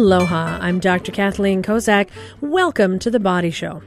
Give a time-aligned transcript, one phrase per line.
[0.00, 1.12] Aloha, I'm Dr.
[1.12, 2.08] Kathleen Kozak.
[2.40, 3.82] Welcome to The Body Show.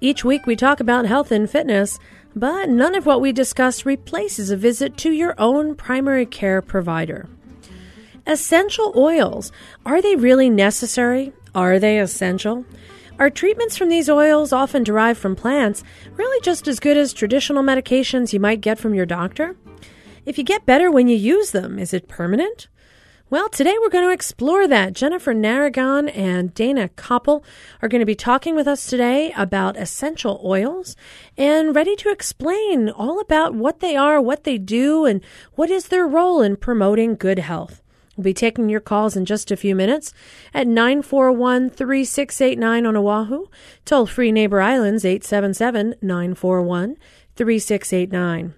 [0.00, 1.98] Each week we talk about health and fitness,
[2.36, 7.28] but none of what we discuss replaces a visit to your own primary care provider.
[8.24, 9.50] Essential oils.
[9.84, 11.32] Are they really necessary?
[11.56, 12.64] Are they essential?
[13.18, 15.82] Are treatments from these oils, often derived from plants,
[16.14, 19.56] really just as good as traditional medications you might get from your doctor?
[20.24, 22.68] If you get better when you use them, is it permanent?
[23.30, 24.94] Well, today we're going to explore that.
[24.94, 27.44] Jennifer Naragon and Dana Koppel
[27.82, 30.96] are going to be talking with us today about essential oils
[31.36, 35.22] and ready to explain all about what they are, what they do, and
[35.56, 37.82] what is their role in promoting good health.
[38.16, 40.14] We'll be taking your calls in just a few minutes
[40.54, 43.44] at 941 3689 on Oahu,
[43.84, 46.96] toll free Neighbor Islands 877 941
[47.36, 48.54] 3689.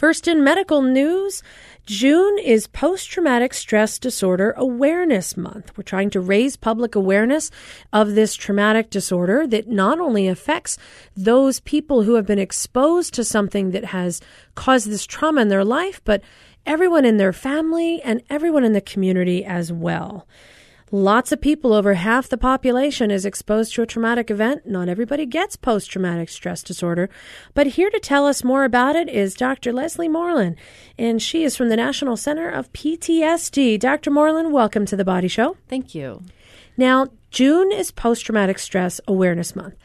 [0.00, 1.42] First in medical news,
[1.86, 5.76] June is Post Traumatic Stress Disorder Awareness Month.
[5.76, 7.50] We're trying to raise public awareness
[7.92, 10.78] of this traumatic disorder that not only affects
[11.16, 14.20] those people who have been exposed to something that has
[14.54, 16.22] caused this trauma in their life, but
[16.66, 20.26] everyone in their family and everyone in the community as well.
[20.92, 24.66] Lots of people, over half the population, is exposed to a traumatic event.
[24.66, 27.08] Not everybody gets post traumatic stress disorder.
[27.54, 29.72] But here to tell us more about it is Dr.
[29.72, 30.56] Leslie Morland,
[30.98, 33.78] and she is from the National Center of PTSD.
[33.78, 34.10] Dr.
[34.10, 35.56] Morland, welcome to the Body Show.
[35.68, 36.24] Thank you.
[36.76, 39.76] Now, June is Post Traumatic Stress Awareness Month.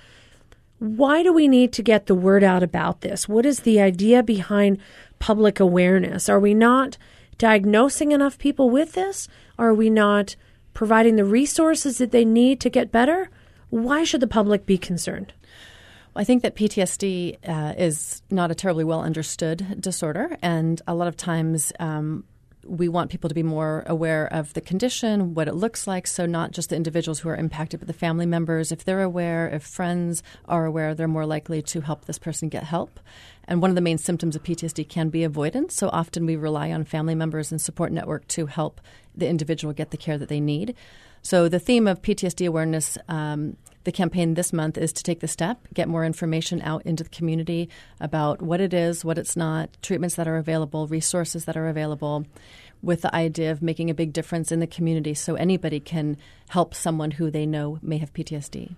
[0.79, 3.29] Why do we need to get the word out about this?
[3.29, 4.79] What is the idea behind
[5.19, 6.29] public awareness?
[6.29, 6.97] Are we not
[7.37, 9.27] diagnosing enough people with this?
[9.59, 10.35] Are we not
[10.75, 13.31] providing the resources that they need to get better,
[13.71, 15.33] why should the public be concerned?
[16.15, 21.07] I think that PTSD uh, is not a terribly well understood disorder, and a lot
[21.07, 22.23] of times um,
[22.65, 26.07] we want people to be more aware of the condition, what it looks like.
[26.07, 28.71] So, not just the individuals who are impacted, but the family members.
[28.71, 32.63] If they're aware, if friends are aware, they're more likely to help this person get
[32.63, 32.99] help.
[33.47, 35.75] And one of the main symptoms of PTSD can be avoidance.
[35.75, 38.81] So, often we rely on family members and support network to help
[39.15, 40.75] the individual get the care that they need.
[41.21, 45.27] So, the theme of PTSD awareness um, the campaign this month is to take the
[45.27, 47.69] step, get more information out into the community
[48.01, 52.25] about what it is, what it's not, treatments that are available, resources that are available,
[52.81, 56.17] with the idea of making a big difference in the community so anybody can
[56.49, 58.75] help someone who they know may have PTSD.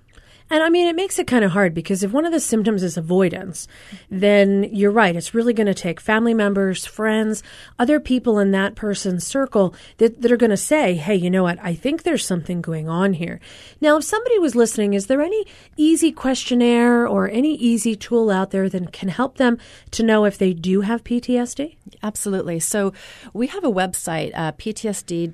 [0.50, 2.84] And I mean, it makes it kind of hard because if one of the symptoms
[2.84, 3.68] is avoidance,
[4.10, 5.16] then you're right.
[5.16, 7.44] It's really going to take family members, friends,
[7.78, 11.44] other people in that person's circle that, that are going to say, hey, you know
[11.44, 11.60] what?
[11.62, 13.42] I think there's something going on here.
[13.82, 18.52] Now, if somebody was listening, is there any easy questionnaire or any easy tool out
[18.52, 19.58] there that can help them
[19.92, 21.76] to know if they do have PTSD?
[22.04, 22.60] Absolutely.
[22.60, 22.94] So
[23.34, 25.34] we have a website, uh, ptsd.va.gov,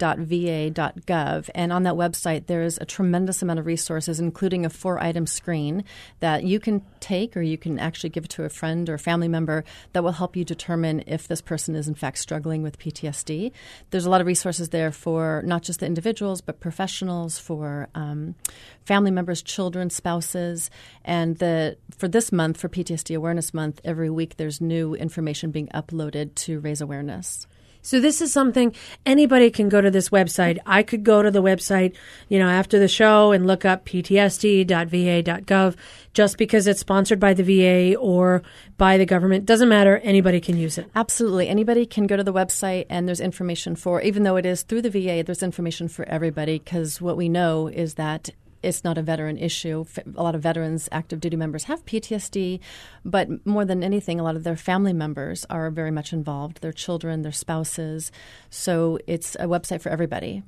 [1.54, 5.84] and on that website, there's a tremendous amount of resources, including a four item screen
[6.20, 9.64] that you can take or you can actually give to a friend or family member
[9.92, 13.52] that will help you determine if this person is in fact struggling with PTSD.
[13.90, 18.36] There's a lot of resources there for not just the individuals but professionals, for um,
[18.86, 20.70] family members, children, spouses,
[21.04, 25.68] and the for this month for PTSD Awareness Month, every week there's new information being
[25.68, 27.48] uploaded to raise awareness.
[27.84, 28.74] So this is something
[29.06, 30.58] anybody can go to this website.
[30.66, 31.96] I could go to the website,
[32.30, 35.76] you know, after the show and look up ptsd.va.gov
[36.14, 38.42] just because it's sponsored by the VA or
[38.78, 39.46] by the government.
[39.46, 39.98] Doesn't matter.
[39.98, 40.90] Anybody can use it.
[40.96, 41.50] Absolutely.
[41.50, 44.82] Anybody can go to the website and there's information for, even though it is through
[44.82, 48.30] the VA, there's information for everybody because what we know is that
[48.64, 49.86] it's not a veteran issue.
[50.16, 52.60] A lot of veterans, active duty members have PTSD,
[53.06, 56.72] but more than anything, a lot of their family members are very much involved their
[56.72, 58.12] children, their spouses.
[58.50, 60.44] So it's a website for everybody.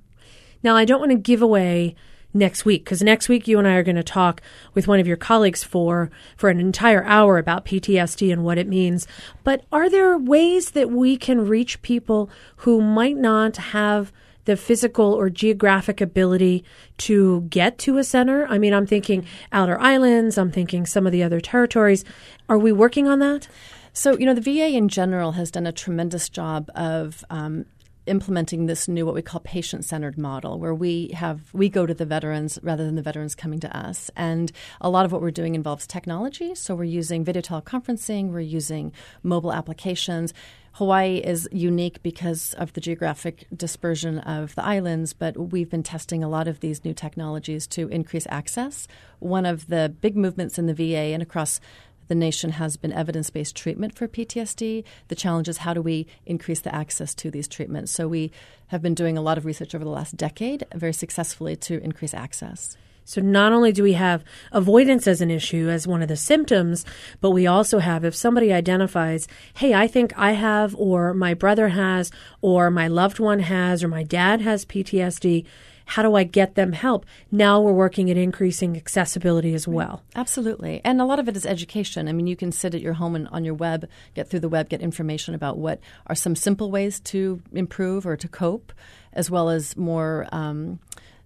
[0.64, 1.96] Now, I don't want to give away
[2.36, 4.42] next week because next week you and I are going to talk
[4.74, 8.68] with one of your colleagues for for an entire hour about PTSD and what it
[8.68, 9.08] means.
[9.44, 14.12] But are there ways that we can reach people who might not have
[14.46, 16.64] the physical or geographic ability
[17.00, 18.46] to get to a center?
[18.48, 22.06] I mean, I'm thinking outer islands, I'm thinking some of the other territories.
[22.50, 23.48] Are we working on that?
[23.94, 27.66] So, you know, the VA in general has done a tremendous job of um,
[28.08, 32.06] implementing this new what we call patient-centered model where we have we go to the
[32.06, 34.12] veterans rather than the veterans coming to us.
[34.16, 36.56] And a lot of what we're doing involves technology.
[36.56, 38.92] So we're using video teleconferencing we're using
[39.24, 40.34] mobile applications.
[40.74, 46.22] Hawaii is unique because of the geographic dispersion of the islands, but we've been testing
[46.22, 48.86] a lot of these new technologies to increase access.
[49.20, 51.62] One of the big movements in the VA and across
[52.08, 54.84] the nation has been evidence based treatment for PTSD.
[55.08, 57.92] The challenge is how do we increase the access to these treatments?
[57.92, 58.32] So we
[58.68, 62.14] have been doing a lot of research over the last decade very successfully to increase
[62.14, 62.78] access.
[63.08, 66.86] So not only do we have avoidance as an issue as one of the symptoms,
[67.22, 71.70] but we also have if somebody identifies, hey, I think I have, or my brother
[71.70, 72.12] has,
[72.42, 75.46] or my loved one has, or my dad has PTSD.
[75.86, 77.06] How do I get them help?
[77.32, 80.04] Now we're working at increasing accessibility as well.
[80.16, 80.82] Absolutely.
[80.84, 82.08] And a lot of it is education.
[82.08, 84.50] I mean, you can sit at your home and on your web, get through the
[84.50, 88.74] web, get information about what are some simple ways to improve or to cope,
[89.14, 90.28] as well as more.
[90.32, 90.80] Um,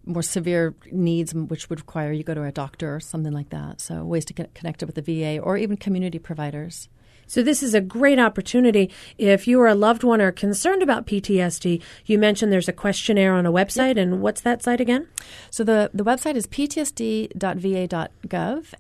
[0.06, 3.80] more severe needs, which would require you go to a doctor or something like that.
[3.80, 6.90] So, ways to get connected with the VA or even community providers.
[7.30, 8.90] So this is a great opportunity
[9.20, 11.80] if you or a loved one are concerned about PTSD.
[12.08, 15.08] You mentioned there's a questionnaire on a website, and what's that site again?
[15.52, 17.34] So the, the website is ptsd.va.gov,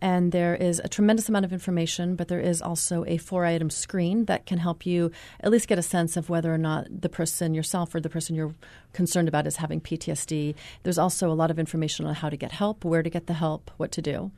[0.02, 3.70] and there is a tremendous amount of information, but there is also a four item
[3.70, 5.12] screen that can help you
[5.42, 8.36] at least get a sense of whether or not the person yourself or the person
[8.36, 8.56] you're
[8.94, 10.56] concerned about is having PTSD.
[10.82, 13.34] There's also a lot of information on how to get help, where to get the
[13.34, 14.32] help, what to do.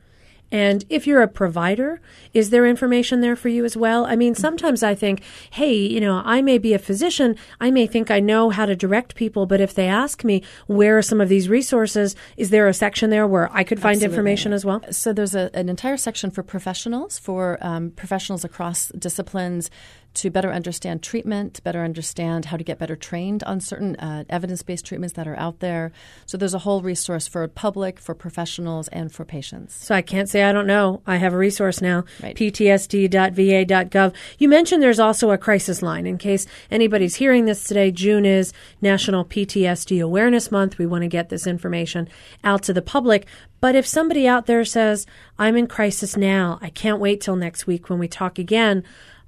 [0.52, 2.00] And if you're a provider,
[2.34, 4.04] is there information there for you as well?
[4.04, 7.36] I mean, sometimes I think, hey, you know, I may be a physician.
[7.58, 10.98] I may think I know how to direct people, but if they ask me where
[10.98, 14.14] are some of these resources, is there a section there where I could find Absolutely.
[14.14, 14.82] information as well?
[14.90, 19.70] So there's a, an entire section for professionals, for um, professionals across disciplines
[20.14, 24.24] to better understand treatment, to better understand how to get better trained on certain uh,
[24.28, 25.92] evidence based treatments that are out there.
[26.26, 29.74] So there's a whole resource for public, for professionals, and for patients.
[29.74, 31.02] So I can't say I don't know.
[31.06, 32.36] I have a resource now right.
[32.36, 34.14] ptsd.va.gov.
[34.38, 37.90] You mentioned there's also a crisis line in case anybody's hearing this today.
[37.90, 40.78] June is National PTSD Awareness Month.
[40.78, 42.08] We want to get this information
[42.44, 43.26] out to the public.
[43.60, 45.06] But if somebody out there says,
[45.38, 48.82] I'm in crisis now, I can't wait till next week when we talk again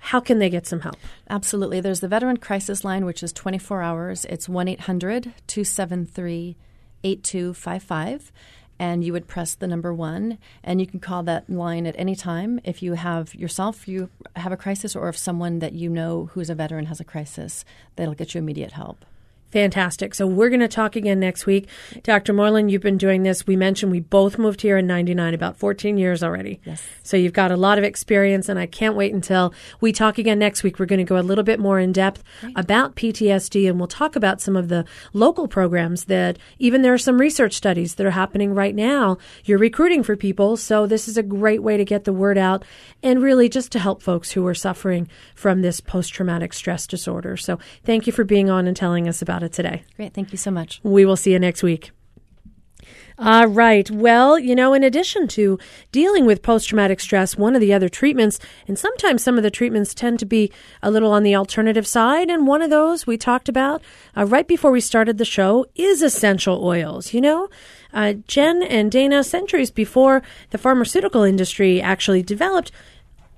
[0.04, 0.98] how can they get some help?
[1.30, 1.80] Absolutely.
[1.80, 4.26] There's the Veteran Crisis Line, which is 24 hours.
[4.26, 6.56] It's 1 800 273
[7.02, 8.30] 8255.
[8.78, 12.14] And you would press the number one, and you can call that line at any
[12.14, 16.28] time if you have yourself you have a crisis, or if someone that you know
[16.32, 17.64] who's a veteran has a crisis,
[17.96, 19.06] that'll get you immediate help.
[19.54, 20.16] Fantastic.
[20.16, 21.68] So we're going to talk again next week.
[22.02, 22.32] Dr.
[22.32, 23.46] Morland, you've been doing this.
[23.46, 26.60] We mentioned we both moved here in 99, about 14 years already.
[26.64, 26.82] Yes.
[27.04, 30.40] So you've got a lot of experience, and I can't wait until we talk again
[30.40, 30.80] next week.
[30.80, 32.24] We're going to go a little bit more in depth
[32.56, 36.98] about PTSD, and we'll talk about some of the local programs that even there are
[36.98, 39.18] some research studies that are happening right now.
[39.44, 42.64] You're recruiting for people, so this is a great way to get the word out
[43.04, 47.36] and really just to help folks who are suffering from this post traumatic stress disorder.
[47.36, 49.84] So thank you for being on and telling us about it today.
[49.96, 50.14] Great.
[50.14, 50.80] Thank you so much.
[50.82, 51.90] We will see you next week.
[53.16, 53.88] All right.
[53.92, 55.56] Well, you know, in addition to
[55.92, 59.52] dealing with post traumatic stress, one of the other treatments, and sometimes some of the
[59.52, 60.50] treatments tend to be
[60.82, 62.28] a little on the alternative side.
[62.28, 63.82] And one of those we talked about
[64.16, 67.14] uh, right before we started the show is essential oils.
[67.14, 67.48] You know,
[67.92, 70.20] uh, Jen and Dana, centuries before
[70.50, 72.72] the pharmaceutical industry actually developed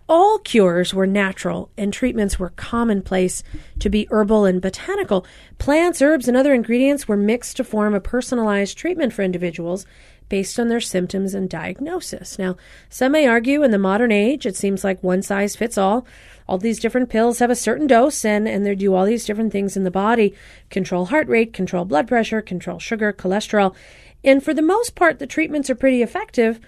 [0.09, 3.43] all cures were natural and treatments were commonplace
[3.81, 5.27] to be herbal and botanical.
[5.59, 9.85] Plants, herbs, and other ingredients were mixed to form a personalized treatment for individuals
[10.29, 12.39] based on their symptoms and diagnosis.
[12.39, 12.57] Now,
[12.89, 16.07] some may argue in the modern age it seems like one size fits all.
[16.49, 19.53] All these different pills have a certain dose and, and they do all these different
[19.53, 20.35] things in the body
[20.71, 23.75] control heart rate, control blood pressure, control sugar, cholesterol.
[24.23, 26.61] And for the most part, the treatments are pretty effective,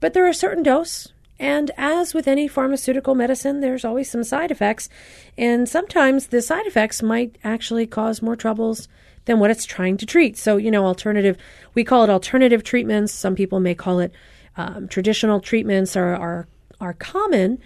[0.00, 4.50] but there are certain dose and as with any pharmaceutical medicine, there's always some side
[4.50, 4.90] effects.
[5.38, 8.88] And sometimes the side effects might actually cause more troubles
[9.24, 10.36] than what it's trying to treat.
[10.36, 11.38] So, you know, alternative,
[11.72, 13.14] we call it alternative treatments.
[13.14, 14.12] Some people may call it
[14.58, 16.46] um, traditional treatments are, are,
[16.78, 17.58] are common.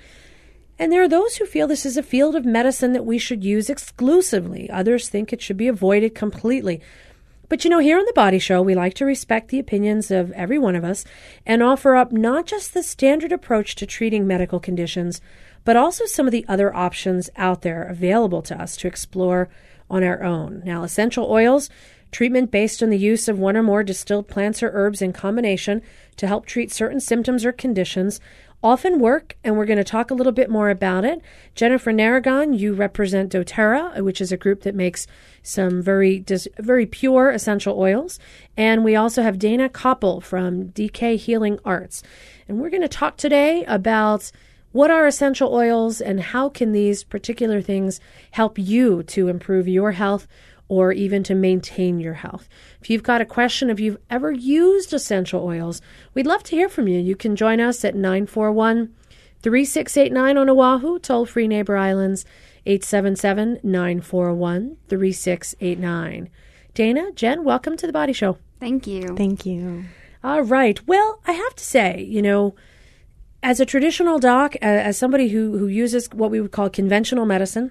[0.79, 3.43] And there are those who feel this is a field of medicine that we should
[3.43, 4.71] use exclusively.
[4.71, 6.81] Others think it should be avoided completely.
[7.55, 10.33] But you know, here on the Body Show, we like to respect the opinions of
[10.33, 11.05] every one of us
[11.47, 15.21] and offer up not just the standard approach to treating medical conditions,
[15.65, 19.49] but also some of the other options out there available to us to explore
[19.89, 20.63] on our own.
[20.65, 21.71] Now, essential oils,
[22.11, 25.81] treatment based on the use of one or more distilled plants or herbs in combination
[26.17, 28.19] to help treat certain symptoms or conditions,
[28.65, 31.21] often work, and we're going to talk a little bit more about it.
[31.55, 35.07] Jennifer Naragon, you represent doTERRA, which is a group that makes
[35.43, 36.25] some very
[36.59, 38.19] very pure essential oils,
[38.57, 42.03] and we also have Dana Koppel from DK Healing Arts,
[42.49, 44.33] and we're going to talk today about
[44.73, 48.01] what are essential oils and how can these particular things
[48.33, 50.27] help you to improve your health
[50.75, 52.49] or even to maintain your health.
[52.81, 55.81] If you've got a question, if you've ever used essential oils,
[56.15, 56.99] we'd love to hear from you.
[56.99, 58.93] You can join us at 941
[59.43, 62.25] 3689 on Oahu, toll free neighbor islands
[62.67, 66.31] 877 941 3689.
[66.73, 68.39] Dana, Jen, welcome to the Body Show.
[68.59, 69.15] Thank you.
[69.17, 69.85] Thank you.
[70.25, 70.85] All right.
[70.87, 72.57] Well, I have to say, you know,
[73.43, 77.71] as a traditional doc, as somebody who, who uses what we would call conventional medicine,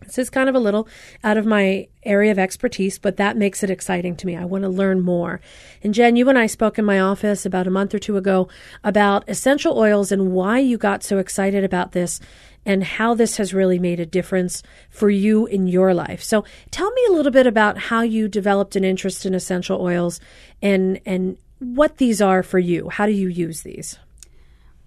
[0.00, 0.88] this is kind of a little
[1.24, 4.36] out of my area of expertise, but that makes it exciting to me.
[4.36, 5.40] I want to learn more.
[5.82, 8.48] And Jen, you and I spoke in my office about a month or two ago
[8.84, 12.20] about essential oils and why you got so excited about this
[12.64, 16.22] and how this has really made a difference for you in your life.
[16.22, 20.20] So tell me a little bit about how you developed an interest in essential oils
[20.60, 22.90] and and what these are for you.
[22.90, 23.98] How do you use these?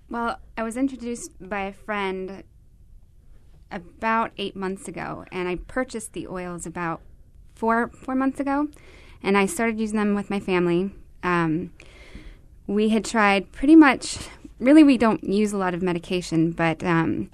[0.09, 2.43] Well, I was introduced by a friend
[3.71, 7.01] about eight months ago, and I purchased the oils about
[7.55, 8.67] four four months ago,
[9.21, 10.91] and I started using them with my family.
[11.23, 11.71] Um,
[12.67, 14.17] we had tried pretty much.
[14.59, 17.29] Really, we don't use a lot of medication, but um,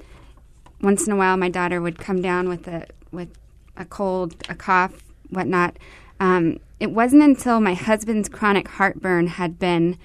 [0.81, 3.29] once in a while, my daughter would come down with a with
[3.77, 5.77] a cold, a cough, whatnot.
[6.19, 9.97] Um, it wasn't until my husband's chronic heartburn had been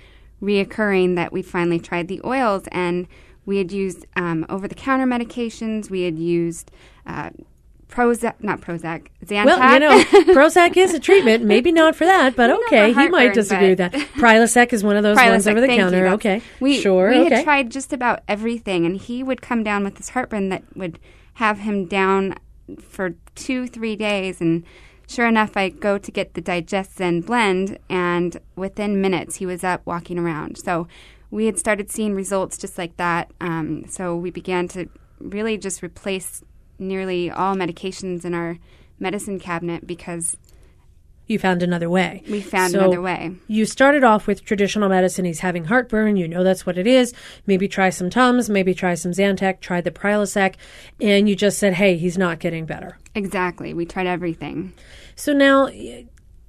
[0.42, 3.06] reoccurring that we finally tried the oils and
[3.47, 5.90] we had used um, over the counter medications.
[5.90, 6.70] We had used
[7.06, 7.30] uh,
[7.90, 9.47] Prozac, not Prozac, Zantac.
[9.47, 10.04] Well, you know,
[10.35, 11.44] Prozac is a treatment.
[11.44, 12.92] Maybe not for that, but okay.
[12.92, 13.92] he might disagree with that.
[13.92, 16.06] Prilosec is one of those Prilosec, ones over the counter.
[16.06, 17.11] You, okay, we, sure.
[17.11, 17.37] We okay.
[17.37, 20.99] had tried just about everything, and he would come down with this heartburn that would
[21.35, 22.37] have him down
[22.80, 24.64] for two, three days, and
[25.09, 29.82] sure enough, I go to get the DigestZen blend, and within minutes, he was up
[29.85, 30.59] walking around.
[30.59, 30.87] So
[31.30, 33.30] we had started seeing results just like that.
[33.40, 36.42] Um, so we began to really just replace
[36.78, 38.58] nearly all medications in our
[38.99, 40.37] medicine cabinet because
[41.30, 42.25] you found another way.
[42.28, 43.37] We found so another way.
[43.46, 45.25] You started off with traditional medicine.
[45.25, 46.16] He's having heartburn.
[46.16, 47.14] You know that's what it is.
[47.46, 48.50] Maybe try some Tums.
[48.50, 49.60] Maybe try some Zantac.
[49.60, 50.56] Try the Prilosec.
[51.00, 52.99] And you just said, hey, he's not getting better.
[53.14, 53.72] Exactly.
[53.75, 54.72] We tried everything.
[55.14, 55.68] So now,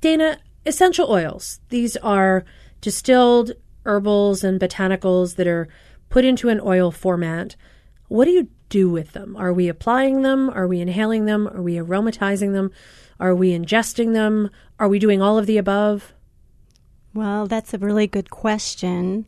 [0.01, 1.59] Dana, essential oils.
[1.69, 2.43] These are
[2.81, 3.51] distilled
[3.85, 5.67] herbals and botanicals that are
[6.09, 7.55] put into an oil format.
[8.07, 9.35] What do you do with them?
[9.38, 10.50] Are we applying them?
[10.50, 11.47] Are we inhaling them?
[11.47, 12.71] Are we aromatizing them?
[13.19, 14.50] Are we ingesting them?
[14.79, 16.13] Are we doing all of the above?
[17.13, 19.25] Well, that's a really good question.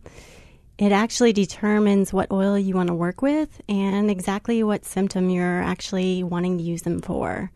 [0.78, 5.62] It actually determines what oil you want to work with and exactly what symptom you're
[5.62, 7.52] actually wanting to use them for.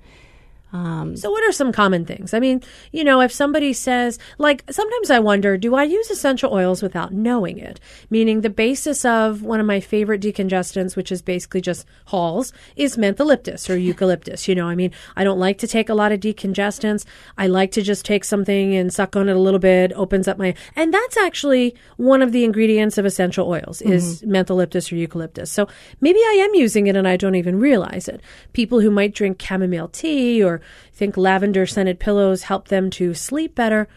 [0.77, 2.33] Um, so, what are some common things?
[2.33, 6.53] I mean, you know, if somebody says, like, sometimes I wonder, do I use essential
[6.53, 7.79] oils without knowing it?
[8.09, 12.95] Meaning, the basis of one of my favorite decongestants, which is basically just Halls, is
[12.95, 14.47] mentholyptus or eucalyptus.
[14.47, 17.05] You know, I mean, I don't like to take a lot of decongestants.
[17.37, 20.37] I like to just take something and suck on it a little bit, opens up
[20.37, 24.31] my, and that's actually one of the ingredients of essential oils is mm-hmm.
[24.31, 25.51] mentholyptus or eucalyptus.
[25.51, 25.67] So
[26.01, 28.21] maybe I am using it and I don't even realize it.
[28.53, 30.61] People who might drink chamomile tea or
[30.93, 33.87] think lavender scented pillows help them to sleep better.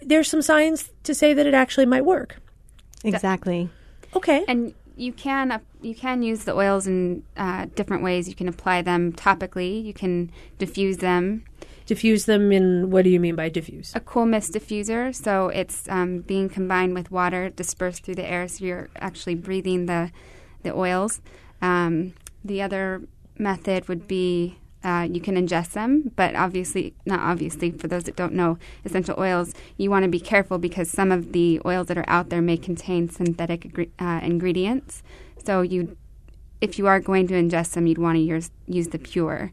[0.00, 2.36] There's some signs to say that it actually might work.
[3.04, 3.70] Exactly.
[4.14, 4.44] Okay.
[4.48, 8.28] And you can uh, you can use the oils in uh, different ways.
[8.28, 9.84] You can apply them topically.
[9.84, 11.44] You can diffuse them.
[11.84, 13.94] Diffuse them in what do you mean by diffuse?
[13.94, 15.14] A cool mist diffuser.
[15.14, 19.86] So it's um, being combined with water dispersed through the air, so you're actually breathing
[19.86, 20.10] the
[20.62, 21.20] the oils.
[21.62, 22.14] Um,
[22.44, 23.02] the other
[23.38, 28.16] method would be uh, you can ingest them, but obviously, not obviously, for those that
[28.16, 31.98] don't know essential oils, you want to be careful because some of the oils that
[31.98, 35.02] are out there may contain synthetic uh, ingredients.
[35.44, 35.96] So you,
[36.60, 39.52] if you are going to ingest them, you'd want to use, use the pure.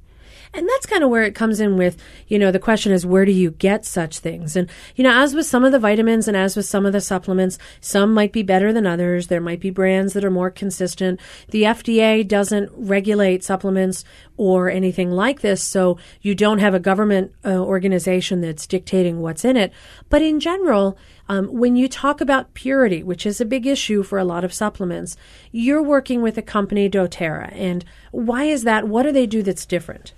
[0.55, 3.25] And that's kind of where it comes in with, you know, the question is where
[3.25, 4.55] do you get such things?
[4.55, 7.01] And, you know, as with some of the vitamins and as with some of the
[7.01, 9.27] supplements, some might be better than others.
[9.27, 11.19] There might be brands that are more consistent.
[11.49, 14.05] The FDA doesn't regulate supplements
[14.37, 19.43] or anything like this, so you don't have a government uh, organization that's dictating what's
[19.45, 19.73] in it.
[20.09, 20.97] But in general,
[21.29, 24.53] um, when you talk about purity, which is a big issue for a lot of
[24.53, 25.17] supplements,
[25.51, 27.51] you're working with a company, doTERRA.
[27.53, 28.87] And why is that?
[28.87, 30.13] What do they do that's different?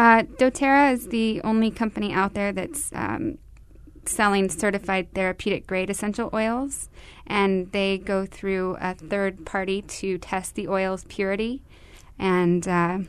[0.00, 3.36] Uh, doTERRA is the only company out there that's um,
[4.06, 6.88] selling certified therapeutic grade essential oils,
[7.26, 11.62] and they go through a third party to test the oil's purity.
[12.18, 13.00] And uh,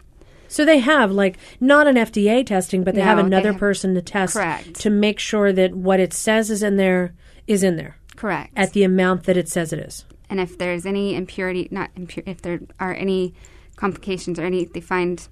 [0.50, 3.60] so they have like not an FDA testing, but they no, have another they have,
[3.60, 4.76] person to test correct.
[4.82, 7.14] to make sure that what it says is in there
[7.48, 7.96] is in there.
[8.18, 8.52] Correct.
[8.58, 10.04] At the amount that it says it is.
[10.30, 13.34] And if there's any impurity, not impure, if there are any
[13.78, 15.26] complications or any, they find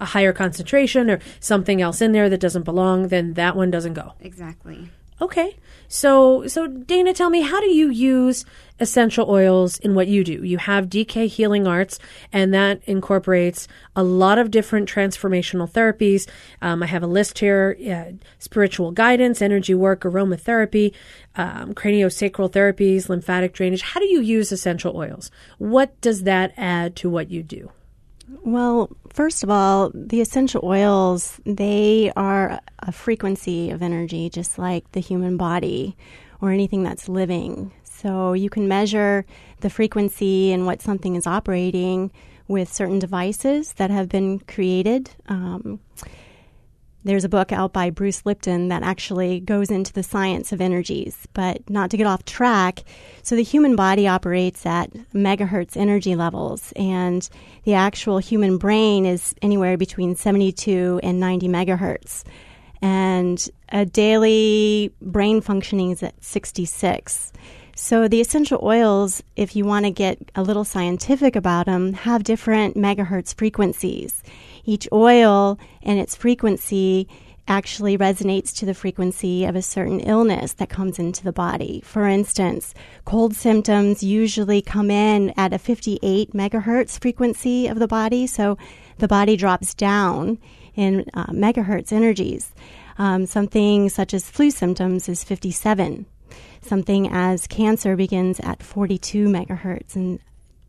[0.00, 3.94] a higher concentration or something else in there that doesn't belong, then that one doesn't
[3.94, 4.12] go.
[4.20, 4.90] Exactly.
[5.20, 5.56] Okay.
[5.88, 8.44] So, so Dana, tell me, how do you use
[8.78, 10.44] essential oils in what you do?
[10.44, 11.98] You have DK Healing Arts,
[12.32, 16.28] and that incorporates a lot of different transformational therapies.
[16.62, 20.94] Um, I have a list here: uh, spiritual guidance, energy work, aromatherapy,
[21.36, 23.82] um, craniosacral therapies, lymphatic drainage.
[23.82, 25.30] How do you use essential oils?
[25.56, 27.72] What does that add to what you do?
[28.44, 34.90] Well, first of all, the essential oils, they are a frequency of energy, just like
[34.92, 35.96] the human body
[36.40, 37.72] or anything that's living.
[37.84, 39.24] So you can measure
[39.60, 42.10] the frequency and what something is operating
[42.46, 45.10] with certain devices that have been created.
[45.28, 45.80] Um,
[47.08, 51.26] there's a book out by Bruce Lipton that actually goes into the science of energies,
[51.32, 52.84] but not to get off track.
[53.22, 57.28] So, the human body operates at megahertz energy levels, and
[57.64, 62.24] the actual human brain is anywhere between 72 and 90 megahertz.
[62.82, 67.32] And a daily brain functioning is at 66.
[67.74, 72.24] So the essential oils, if you want to get a little scientific about them, have
[72.24, 74.22] different megahertz frequencies.
[74.68, 77.08] Each oil and its frequency
[77.48, 81.80] actually resonates to the frequency of a certain illness that comes into the body.
[81.86, 82.74] For instance,
[83.06, 88.58] cold symptoms usually come in at a 58 megahertz frequency of the body, so
[88.98, 90.36] the body drops down
[90.74, 92.52] in uh, megahertz energies.
[92.98, 96.04] Um, something such as flu symptoms is 57
[96.60, 100.20] something as cancer begins at 42 megahertz and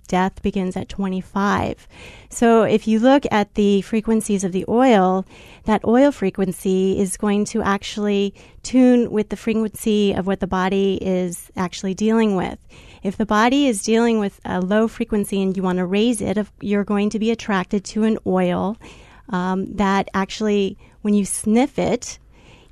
[0.10, 1.88] death begins at 25.
[2.30, 5.25] So if you look at the frequencies of the oil,
[5.63, 11.00] that oil frequency is going to actually tune with the frequency of what the body
[11.01, 12.60] is actually dealing with.
[13.04, 16.38] If the body is dealing with a low frequency and you want to raise it,
[16.60, 18.78] you're going to be attracted to an oil
[19.30, 22.20] um, that actually, when you sniff it,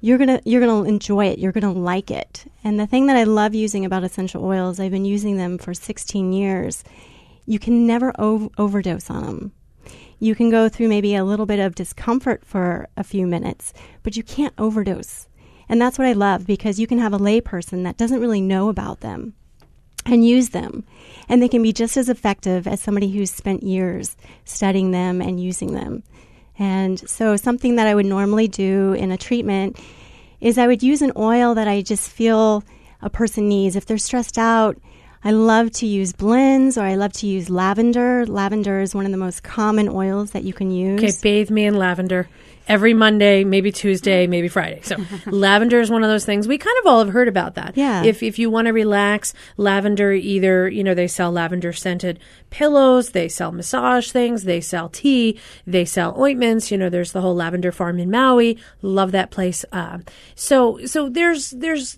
[0.02, 1.40] you're gonna you're gonna enjoy it.
[1.40, 2.46] You're gonna like it.
[2.64, 5.74] And the thing that I love using about essential oils, I've been using them for
[5.74, 6.84] 16 years.
[7.48, 9.52] You can never ov- overdose on them.
[10.20, 14.18] You can go through maybe a little bit of discomfort for a few minutes, but
[14.18, 15.28] you can't overdose.
[15.70, 18.70] And that's what I love because you can have a layperson that doesn't really know
[18.70, 19.34] about them
[20.06, 20.86] and use them.
[21.30, 25.42] And they can be just as effective as somebody who's spent years studying them and
[25.42, 26.04] using them.
[26.60, 29.80] And so, something that I would normally do in a treatment
[30.40, 32.64] is I would use an oil that I just feel
[33.02, 33.76] a person needs.
[33.76, 34.78] If they're stressed out,
[35.24, 38.26] I love to use blends or I love to use lavender.
[38.26, 41.00] Lavender is one of the most common oils that you can use.
[41.02, 42.30] Okay, bathe me in lavender
[42.68, 44.82] every Monday, maybe Tuesday, maybe Friday.
[44.84, 46.48] So lavender is one of those things.
[46.48, 47.78] We kind of all have heard about that.
[47.78, 48.04] Yeah.
[48.04, 53.12] If if you want to relax, lavender either, you know, they sell lavender scented pillows,
[53.12, 57.36] they sell massage things, they sell tea, they sell ointments, you know, there's the whole
[57.36, 58.58] lavender farm in Maui.
[58.82, 59.64] Love that place.
[59.72, 60.00] Uh,
[60.36, 61.98] so so there's there's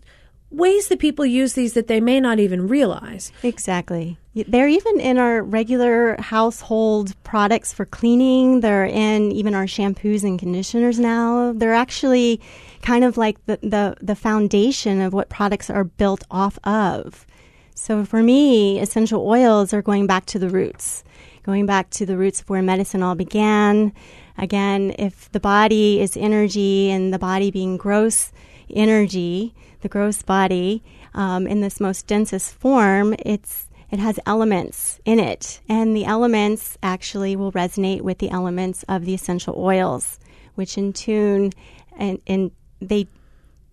[0.51, 3.31] ways that people use these that they may not even realize.
[3.43, 4.17] Exactly.
[4.33, 8.61] They're even in our regular household products for cleaning.
[8.61, 11.53] They're in even our shampoos and conditioners now.
[11.53, 12.39] They're actually
[12.81, 17.27] kind of like the, the, the foundation of what products are built off of.
[17.75, 21.03] So for me, essential oils are going back to the roots,
[21.43, 23.93] going back to the roots of where medicine all began.
[24.37, 28.31] Again, if the body is energy and the body being gross
[28.69, 35.19] energy, the gross body, um, in this most densest form, it's it has elements in
[35.19, 40.19] it, and the elements actually will resonate with the elements of the essential oils,
[40.53, 41.51] which in tune
[41.97, 43.07] and, and they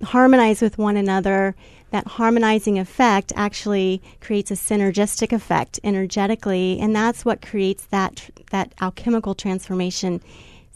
[0.02, 1.54] harmonize with one another.
[1.90, 8.74] That harmonizing effect actually creates a synergistic effect energetically, and that's what creates that that
[8.80, 10.20] alchemical transformation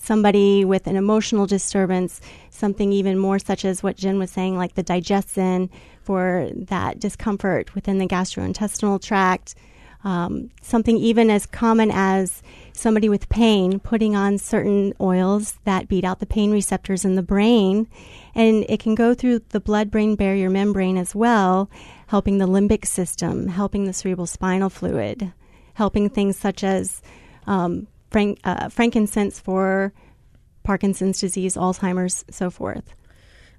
[0.03, 4.75] somebody with an emotional disturbance, something even more such as what Jen was saying, like
[4.75, 5.71] the digestion
[6.03, 9.55] for that discomfort within the gastrointestinal tract.
[10.03, 16.05] Um, something even as common as somebody with pain putting on certain oils that beat
[16.05, 17.87] out the pain receptors in the brain.
[18.35, 21.69] And it can go through the blood brain barrier membrane as well,
[22.07, 25.35] helping the limbic system, helping the cerebral spinal fluid,
[25.75, 27.03] helping things such as
[27.47, 29.93] um, frank, uh, frankincense for
[30.63, 32.95] Parkinson's disease, Alzheimer's, so forth.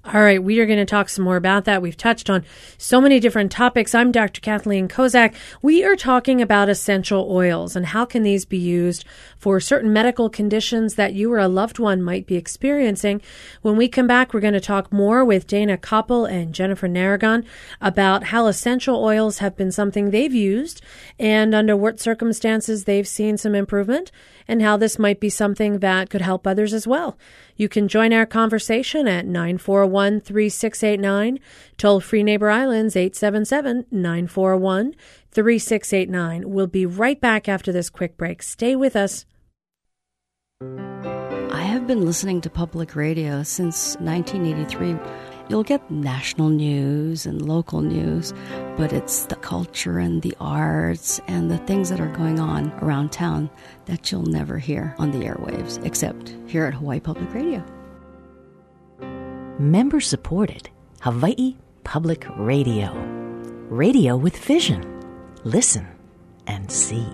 [0.04, 1.84] All right, we are going to talk some more about that.
[1.84, 2.44] We've touched on
[2.80, 3.94] so many different topics.
[3.94, 4.42] I'm Dr.
[4.42, 5.36] Kathleen Kozak.
[5.62, 9.06] We are talking about essential oils and how can these be used
[9.38, 13.22] for certain medical conditions that you or a loved one might be experiencing.
[13.62, 17.46] When we come back, we're going to talk more with Dana Koppel and Jennifer Naragon
[17.80, 20.82] about how essential oils have been something they've used
[21.20, 24.12] and under what circumstances they've seen some improvement
[24.52, 27.18] and how this might be something that could help others as well.
[27.56, 31.40] You can join our conversation at 941 3689.
[31.78, 34.94] Toll free Neighbor Islands 877 941
[35.32, 36.50] 3689.
[36.50, 38.44] We'll be right back after this quick break.
[38.44, 39.26] Stay with us.
[40.62, 45.31] I have been listening to public radio since 1983.
[45.52, 48.32] You'll get national news and local news,
[48.78, 53.12] but it's the culture and the arts and the things that are going on around
[53.12, 53.50] town
[53.84, 57.62] that you'll never hear on the airwaves, except here at Hawaii Public Radio.
[59.60, 60.70] Member supported
[61.02, 62.94] Hawaii Public Radio.
[63.68, 64.82] Radio with vision.
[65.44, 65.86] Listen
[66.48, 67.10] and see.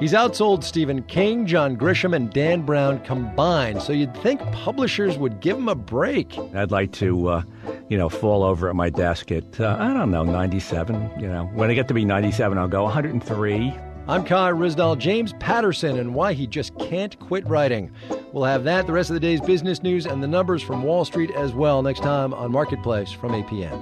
[0.00, 5.40] He's outsold Stephen King, John Grisham, and Dan Brown combined, so you'd think publishers would
[5.40, 6.38] give him a break.
[6.54, 7.42] I'd like to, uh,
[7.90, 11.10] you know, fall over at my desk at, uh, I don't know, 97.
[11.20, 13.74] You know, when I get to be 97, I'll go 103.
[14.08, 17.90] I'm Kai Ryssdal, James Patterson, and why he just can't quit writing.
[18.32, 21.04] We'll have that, the rest of the day's business news, and the numbers from Wall
[21.04, 23.78] Street as well next time on Marketplace from APM.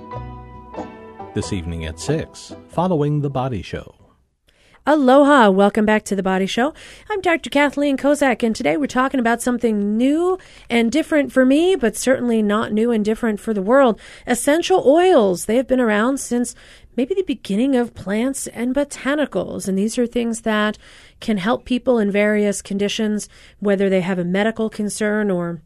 [1.33, 3.98] This evening at 6, following The Body Show.
[4.91, 5.51] Aloha.
[5.51, 6.73] Welcome back to The Body Show.
[7.11, 7.51] I'm Dr.
[7.51, 10.39] Kathleen Kozak, and today we're talking about something new
[10.71, 14.01] and different for me, but certainly not new and different for the world.
[14.27, 15.45] Essential oils.
[15.45, 16.55] They have been around since
[16.97, 19.69] maybe the beginning of plants and botanicals.
[19.69, 20.79] And these are things that
[21.21, 25.61] can help people in various conditions, whether they have a medical concern or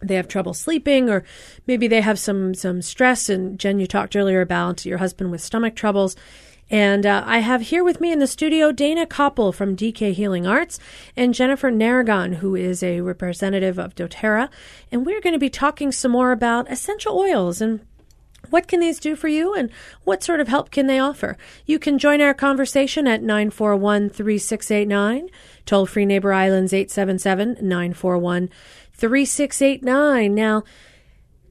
[0.00, 1.24] they have trouble sleeping or
[1.66, 5.40] maybe they have some some stress and Jen you talked earlier about your husband with
[5.40, 6.16] stomach troubles
[6.72, 10.46] and uh, I have here with me in the studio Dana Koppel from DK Healing
[10.46, 10.80] Arts
[11.14, 14.48] and Jennifer Naragon, who is a representative of doTERRA.
[14.90, 17.86] And we're going to be talking some more about essential oils and
[18.48, 19.70] what can these do for you and
[20.04, 21.36] what sort of help can they offer?
[21.66, 25.28] You can join our conversation at 941 3689,
[25.66, 28.48] toll free Neighbor Islands 877 941
[28.94, 30.34] 3689.
[30.34, 30.64] Now,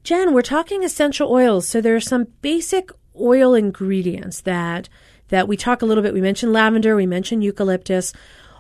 [0.04, 4.90] Jen, we're talking essential oils, so there are some basic oil ingredients that
[5.32, 6.14] that we talk a little bit.
[6.14, 8.14] We mentioned lavender, we mentioned eucalyptus.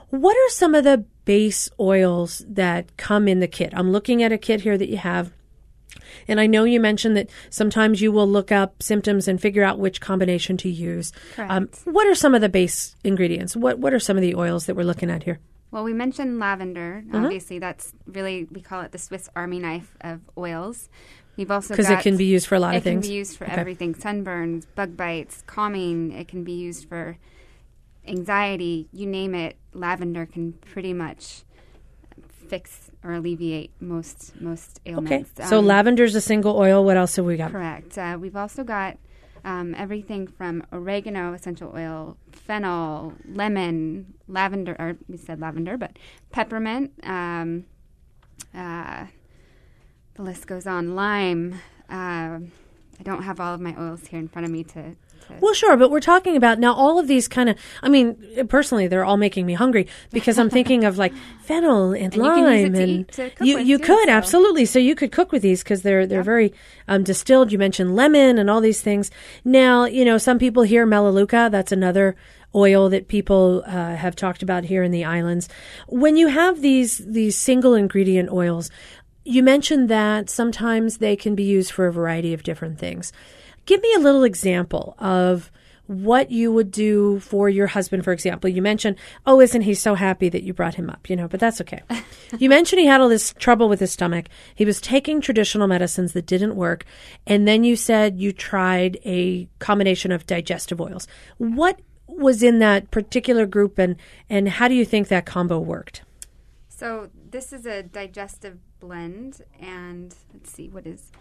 [0.09, 3.71] What are some of the base oils that come in the kit?
[3.75, 5.31] I'm looking at a kit here that you have.
[6.27, 9.79] And I know you mentioned that sometimes you will look up symptoms and figure out
[9.79, 11.13] which combination to use.
[11.37, 13.55] Um, what are some of the base ingredients?
[13.55, 15.39] What What are some of the oils that we're looking at here?
[15.71, 17.01] Well, we mentioned lavender.
[17.05, 17.23] Mm-hmm.
[17.23, 20.89] Obviously, that's really we call it the Swiss Army knife of oils.
[21.41, 23.03] We've also because it can be used for a lot of things.
[23.03, 23.55] It can be used for okay.
[23.55, 26.11] everything: sunburns, bug bites, calming.
[26.11, 27.17] It can be used for
[28.07, 28.87] anxiety.
[28.93, 29.57] You name it.
[29.73, 31.41] Lavender can pretty much
[32.47, 35.31] fix or alleviate most most ailments.
[35.39, 35.49] Okay.
[35.49, 36.85] So um, lavender's a single oil.
[36.85, 37.49] What else have we got?
[37.51, 37.97] Correct.
[37.97, 38.99] Uh, we've also got
[39.43, 45.97] um, everything from oregano essential oil, fennel, lemon, lavender, or we said lavender, but
[46.31, 46.91] peppermint.
[47.01, 47.65] Um,
[48.53, 49.05] uh,
[50.21, 50.95] the list goes on.
[50.95, 51.59] Lime.
[51.89, 52.39] Uh,
[52.99, 54.95] I don't have all of my oils here in front of me to
[55.39, 57.57] well, sure, but we're talking about now all of these kind of.
[57.81, 62.13] I mean, personally, they're all making me hungry because I'm thinking of like fennel and,
[62.13, 64.11] and lime, and you you too, could so.
[64.11, 64.65] absolutely.
[64.65, 66.53] So you could cook with these because they're they're very
[66.87, 67.51] um, distilled.
[67.51, 69.09] You mentioned lemon and all these things.
[69.45, 71.49] Now, you know, some people hear melaleuca.
[71.51, 72.15] That's another
[72.53, 75.47] oil that people uh, have talked about here in the islands.
[75.87, 78.69] When you have these these single ingredient oils,
[79.23, 83.13] you mentioned that sometimes they can be used for a variety of different things.
[83.65, 85.51] Give me a little example of
[85.87, 88.49] what you would do for your husband, for example.
[88.49, 91.09] You mentioned, oh, isn't he so happy that you brought him up?
[91.09, 91.81] You know, but that's okay.
[92.39, 94.27] you mentioned he had all this trouble with his stomach.
[94.55, 96.85] He was taking traditional medicines that didn't work.
[97.27, 101.07] And then you said you tried a combination of digestive oils.
[101.37, 103.97] What was in that particular group and,
[104.29, 106.03] and how do you think that combo worked?
[106.69, 111.11] So this is a digestive blend, and let's see what is.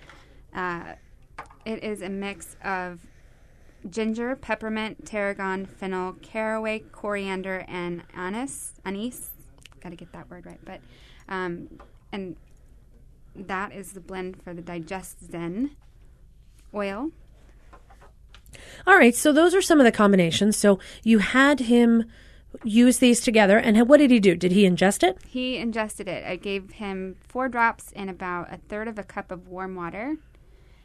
[0.55, 0.95] Uh,
[1.65, 3.07] it is a mix of
[3.89, 8.73] ginger, peppermint, tarragon, fennel, caraway, coriander, and anise.
[8.85, 9.31] Anise,
[9.81, 10.61] got to get that word right.
[10.65, 10.81] But
[11.29, 11.79] um,
[12.13, 12.37] and
[13.35, 15.71] that is the blend for the DigestZen
[16.75, 17.11] oil.
[18.87, 20.57] All right, so those are some of the combinations.
[20.57, 22.05] So you had him
[22.65, 24.35] use these together, and what did he do?
[24.35, 25.19] Did he ingest it?
[25.27, 26.25] He ingested it.
[26.25, 30.17] I gave him four drops in about a third of a cup of warm water.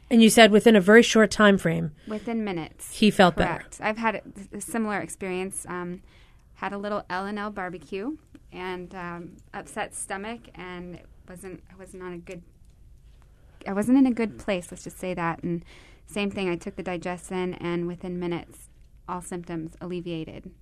[0.08, 1.92] And you said within a very short time frame.
[2.06, 2.92] Within minutes.
[2.96, 3.78] He felt Correct.
[3.78, 3.88] better.
[3.88, 5.66] I've had a similar experience.
[5.68, 6.02] Um,
[6.54, 8.16] had a little L and L barbecue
[8.52, 11.62] and um, upset stomach, and it wasn't.
[11.72, 12.42] I wasn't on a good.
[13.66, 14.68] I wasn't in a good place.
[14.70, 15.42] Let's just say that.
[15.42, 15.64] And
[16.06, 16.48] same thing.
[16.48, 18.68] I took the DigestZen, and within minutes,
[19.08, 20.52] all symptoms alleviated.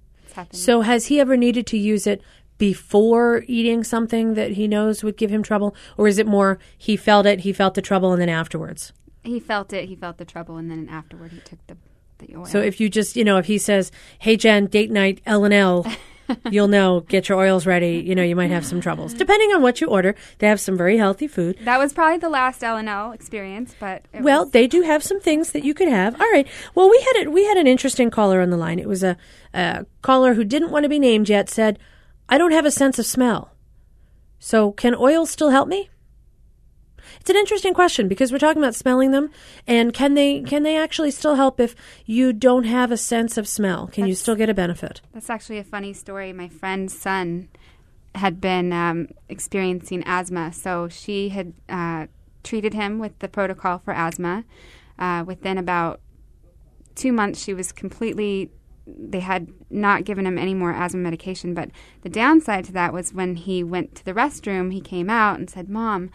[0.53, 2.23] So, has he ever needed to use it
[2.59, 5.75] before eating something that he knows would give him trouble?
[5.97, 8.93] Or is it more he felt it, he felt the trouble, and then afterwards?
[9.23, 9.89] He felt it.
[9.89, 11.77] He felt the trouble, and then afterward, he took the
[12.19, 12.47] the oil.
[12.47, 15.55] So if you just, you know, if he says, "Hey Jen, date night L and
[15.55, 15.87] L,"
[16.51, 17.01] you'll know.
[17.01, 18.03] Get your oils ready.
[18.05, 20.15] You know, you might have some troubles depending on what you order.
[20.39, 21.59] They have some very healthy food.
[21.65, 25.03] that was probably the last L and L experience, but Well, was- they do have
[25.03, 26.15] some things that you could have.
[26.21, 26.47] All right.
[26.75, 28.79] Well, we had a, we had an interesting caller on the line.
[28.79, 29.17] It was a,
[29.53, 31.49] a caller who didn't want to be named yet.
[31.51, 31.79] Said,
[32.29, 33.53] "I don't have a sense of smell.
[34.39, 35.91] So can oils still help me?"
[37.25, 39.31] It's an interesting question because we're talking about smelling them,
[39.67, 43.49] and can they can they actually still help if you don't have a sense of
[43.49, 43.87] smell?
[43.87, 45.01] Can you still get a benefit?
[45.15, 46.35] That's actually a funny story.
[46.35, 47.49] My friend's son
[48.15, 52.09] had been um, experiencing asthma, so she had uh,
[52.43, 54.45] treated him with the protocol for asthma.
[54.99, 56.03] Uh, within about
[56.95, 58.51] two months, she was completely.
[58.87, 61.71] They had not given him any more asthma medication, but
[62.03, 65.49] the downside to that was when he went to the restroom, he came out and
[65.49, 66.11] said, "Mom,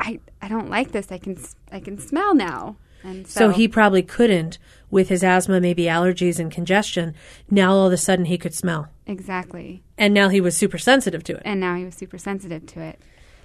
[0.00, 1.10] I I don't like this.
[1.10, 1.38] I can
[1.72, 4.58] I can smell now." And So he probably couldn't
[4.90, 7.14] with his asthma, maybe allergies and congestion.
[7.48, 11.22] Now all of a sudden he could smell, exactly, and now he was super sensitive
[11.24, 11.42] to it.
[11.44, 12.98] and now he was super sensitive to it.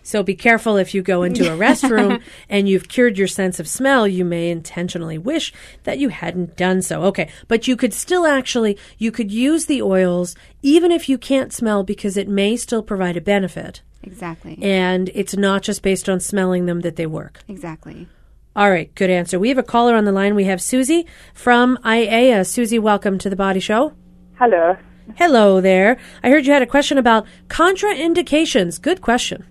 [0.03, 3.67] So be careful if you go into a restroom and you've cured your sense of
[3.67, 7.03] smell, you may intentionally wish that you hadn't done so.
[7.03, 11.53] Okay, but you could still actually you could use the oils even if you can't
[11.53, 13.81] smell because it may still provide a benefit.
[14.03, 14.59] Exactly.
[14.61, 17.39] And it's not just based on smelling them that they work.
[17.47, 18.07] Exactly.
[18.55, 19.39] All right, good answer.
[19.39, 20.35] We have a caller on the line.
[20.35, 22.41] We have Susie from Aiea.
[22.41, 23.93] Uh, Susie, welcome to the Body Show.
[24.37, 24.77] Hello.
[25.15, 25.97] Hello there.
[26.21, 28.81] I heard you had a question about contraindications.
[28.81, 29.45] Good question.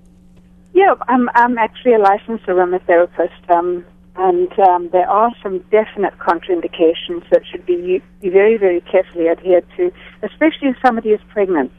[0.74, 3.84] Yeah, I'm, I'm actually a licensed aromatherapist, um,
[4.16, 9.66] and um, there are some definite contraindications that should be, be very, very carefully adhered
[9.76, 11.72] to, especially if somebody is pregnant.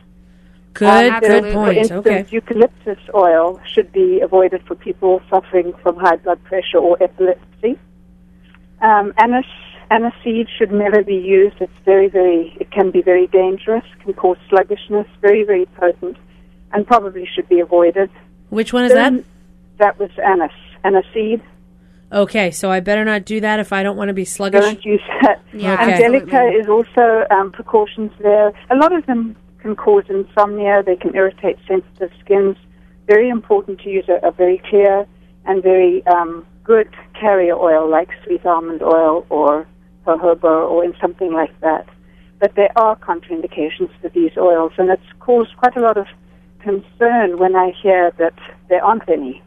[0.73, 2.25] Good, Um, good For instance, Okay.
[2.29, 7.77] eucalyptus oil should be avoided for people suffering from high blood pressure or epilepsy.
[8.81, 9.45] Um, anise,
[9.91, 11.55] aniseed should never be used.
[11.61, 16.17] It's very, very, it can be very dangerous, can cause sluggishness, very, very potent,
[16.71, 18.09] and probably should be avoided.
[18.53, 19.11] Which one is that?
[19.11, 19.25] Then
[19.79, 20.51] That was anise,
[20.85, 21.41] aniseed.
[22.11, 24.63] Okay, so I better not do that if I don't want to be sluggish.
[24.63, 25.41] Don't use that.
[25.51, 25.93] Yeah, Okay.
[25.93, 26.59] Angelica absolutely.
[26.59, 28.53] is also um, precautions there.
[28.69, 30.83] A lot of them can cause insomnia.
[30.85, 32.55] They can irritate sensitive skins.
[33.07, 35.07] Very important to use a, a very clear
[35.45, 36.89] and very um, good
[37.19, 39.67] carrier oil like sweet almond oil or
[40.05, 41.87] jojoba or in something like that.
[42.39, 46.07] But there are contraindications for these oils, and it's caused quite a lot of
[46.63, 48.33] concern when I hear that
[48.69, 49.41] there aren't any.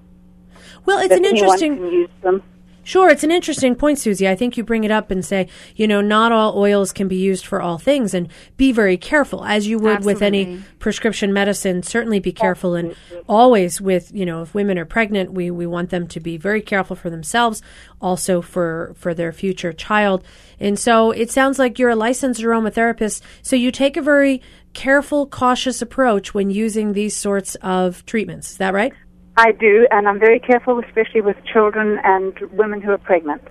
[0.84, 1.76] Well, it's that an interesting.
[1.76, 2.42] can use them.
[2.86, 4.28] Sure, it's an interesting point, Susie.
[4.28, 7.16] I think you bring it up and say, you know, not all oils can be
[7.16, 11.82] used for all things, and be very careful, as you would with any prescription medicine.
[11.82, 12.94] Certainly, be careful, and
[13.28, 16.62] always with, you know, if women are pregnant, we we want them to be very
[16.62, 17.60] careful for themselves,
[18.00, 20.22] also for for their future child.
[20.60, 24.40] And so, it sounds like you're a licensed aromatherapist, so you take a very
[24.76, 28.52] careful, cautious approach when using these sorts of treatments.
[28.52, 28.92] Is that right?
[29.38, 33.42] I do, and I'm very careful, especially with children and women who are pregnant.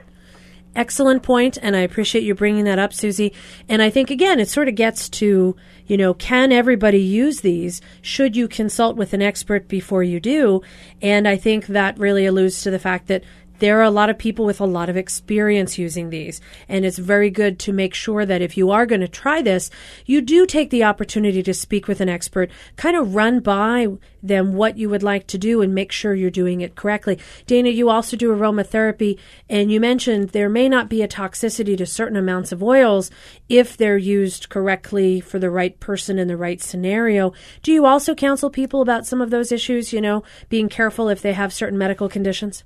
[0.75, 3.33] Excellent point, and I appreciate you bringing that up, Susie.
[3.67, 5.55] And I think again, it sort of gets to
[5.87, 7.81] you know, can everybody use these?
[8.01, 10.61] Should you consult with an expert before you do?
[11.01, 13.23] And I think that really alludes to the fact that
[13.59, 16.41] there are a lot of people with a lot of experience using these.
[16.67, 19.69] And it's very good to make sure that if you are going to try this,
[20.05, 23.87] you do take the opportunity to speak with an expert, kind of run by
[24.21, 27.19] them what you would like to do and make sure you're doing it correctly.
[27.45, 31.85] Dana, you also do aromatherapy, and you mentioned there may not be a toxicity to
[31.85, 33.11] certain amounts of oils
[33.49, 37.33] if they're used correctly for the right person in the right scenario.
[37.61, 41.21] Do you also counsel people about some of those issues, you know, being careful if
[41.21, 42.63] they have certain medical conditions?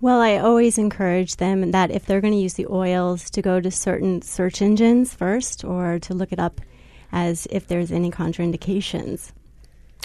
[0.00, 3.60] Well, I always encourage them that if they're going to use the oils, to go
[3.60, 6.60] to certain search engines first or to look it up
[7.10, 9.32] as if there's any contraindications.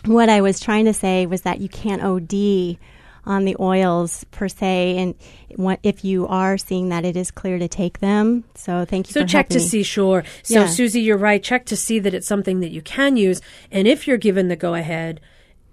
[0.06, 2.78] What I was trying to say was that you can't OD
[3.26, 5.16] on the oils per se, and
[5.56, 8.44] what- if you are seeing that, it is clear to take them.
[8.56, 9.64] So thank you So check to me.
[9.66, 10.26] see, sure.
[10.42, 10.66] So Yeah.
[10.68, 11.42] Susie, you're right.
[11.42, 14.58] Check to see that it's something that you can use, and if you're given the
[14.58, 15.22] go ahead,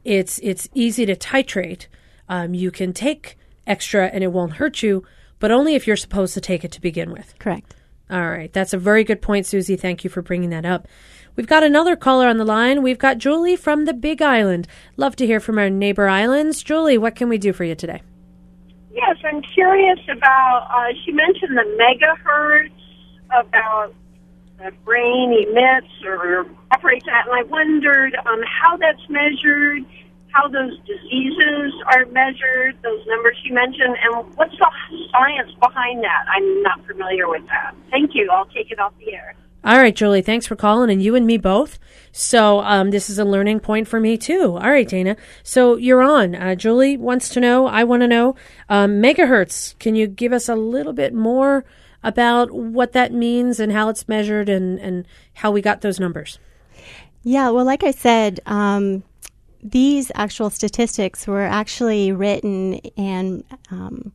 [0.04, 1.87] it's it's easy to titrate.
[2.28, 3.37] Um, you can take
[3.70, 5.04] extra, and it won't hurt you,
[5.38, 7.38] but only if you're supposed to take it to begin with.
[7.38, 7.74] Correct.
[8.11, 9.76] All right, that's a very good point, Susie.
[9.76, 10.88] Thank you for bringing that up.
[11.37, 12.83] We've got another caller on the line.
[12.83, 14.66] We've got Julie from the Big Island.
[14.96, 16.62] Love to hear from our neighbor islands.
[16.62, 18.02] Julie, what can we do for you today?
[18.92, 20.66] Yes, I'm curious about.
[20.68, 22.72] Uh, she mentioned the megahertz
[23.26, 23.94] about
[24.59, 29.85] the brain emits or operates at, and I wondered um, how that's measured,
[30.33, 34.71] how those diseases are measured, those numbers you mentioned, and what's the
[35.12, 36.25] science behind that?
[36.29, 37.75] I'm not familiar with that.
[37.90, 38.29] Thank you.
[38.31, 39.35] I'll take it off the air.
[39.62, 41.79] All right, Julie, thanks for calling, and you and me both.
[42.12, 44.57] So um, this is a learning point for me too.
[44.57, 45.16] All right, Dana.
[45.43, 46.35] So you're on.
[46.35, 47.66] Uh, Julie wants to know.
[47.66, 48.37] I want to know.
[48.71, 49.79] Um, megahertz.
[49.79, 51.66] Can you give us a little bit more
[52.03, 56.38] about what that means and how it's measured and and how we got those numbers?
[57.23, 57.51] Yeah.
[57.51, 59.03] Well, like I said, um,
[59.62, 63.44] these actual statistics were actually written and.
[63.70, 64.12] Um,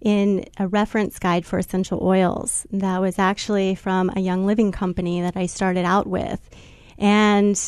[0.00, 5.20] in a reference guide for essential oils that was actually from a Young Living company
[5.22, 6.48] that I started out with.
[6.98, 7.58] And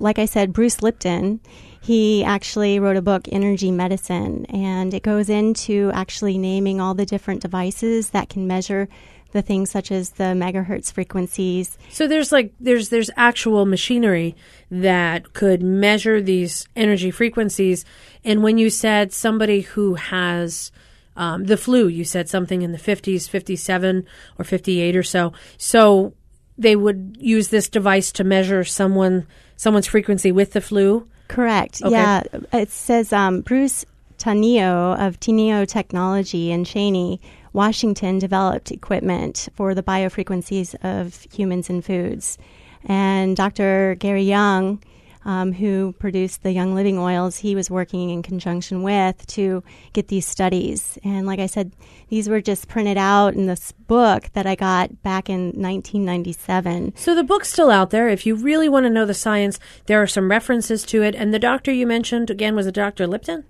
[0.00, 1.40] like I said, Bruce Lipton,
[1.80, 7.06] he actually wrote a book, Energy Medicine, and it goes into actually naming all the
[7.06, 8.88] different devices that can measure
[9.32, 11.76] the things such as the megahertz frequencies.
[11.90, 14.34] So there's like there's there's actual machinery
[14.70, 17.84] that could measure these energy frequencies.
[18.24, 20.72] And when you said somebody who has
[21.16, 24.06] um, the flu, you said something in the 50s, 57
[24.38, 25.32] or 58 or so.
[25.56, 26.14] So
[26.56, 31.08] they would use this device to measure someone someone's frequency with the flu.
[31.28, 31.82] Correct.
[31.82, 31.92] Okay.
[31.92, 33.84] Yeah, it says um, Bruce
[34.18, 37.20] Tainio of Tainio Technology in Cheney,
[37.52, 42.38] Washington, developed equipment for the biofrequencies of humans and foods,
[42.84, 43.96] and Dr.
[43.98, 44.80] Gary Young
[45.28, 50.08] um, who produced the Young Living oils, he was working in conjunction with to get
[50.08, 50.98] these studies.
[51.04, 51.76] And like I said,
[52.08, 56.94] these were just printed out in this book that I got back in 1997.
[56.96, 58.08] So the book's still out there.
[58.08, 61.14] If you really want to know the science, there are some references to it.
[61.14, 63.06] And the doctor you mentioned, again, was a Dr.
[63.06, 63.44] Lipton?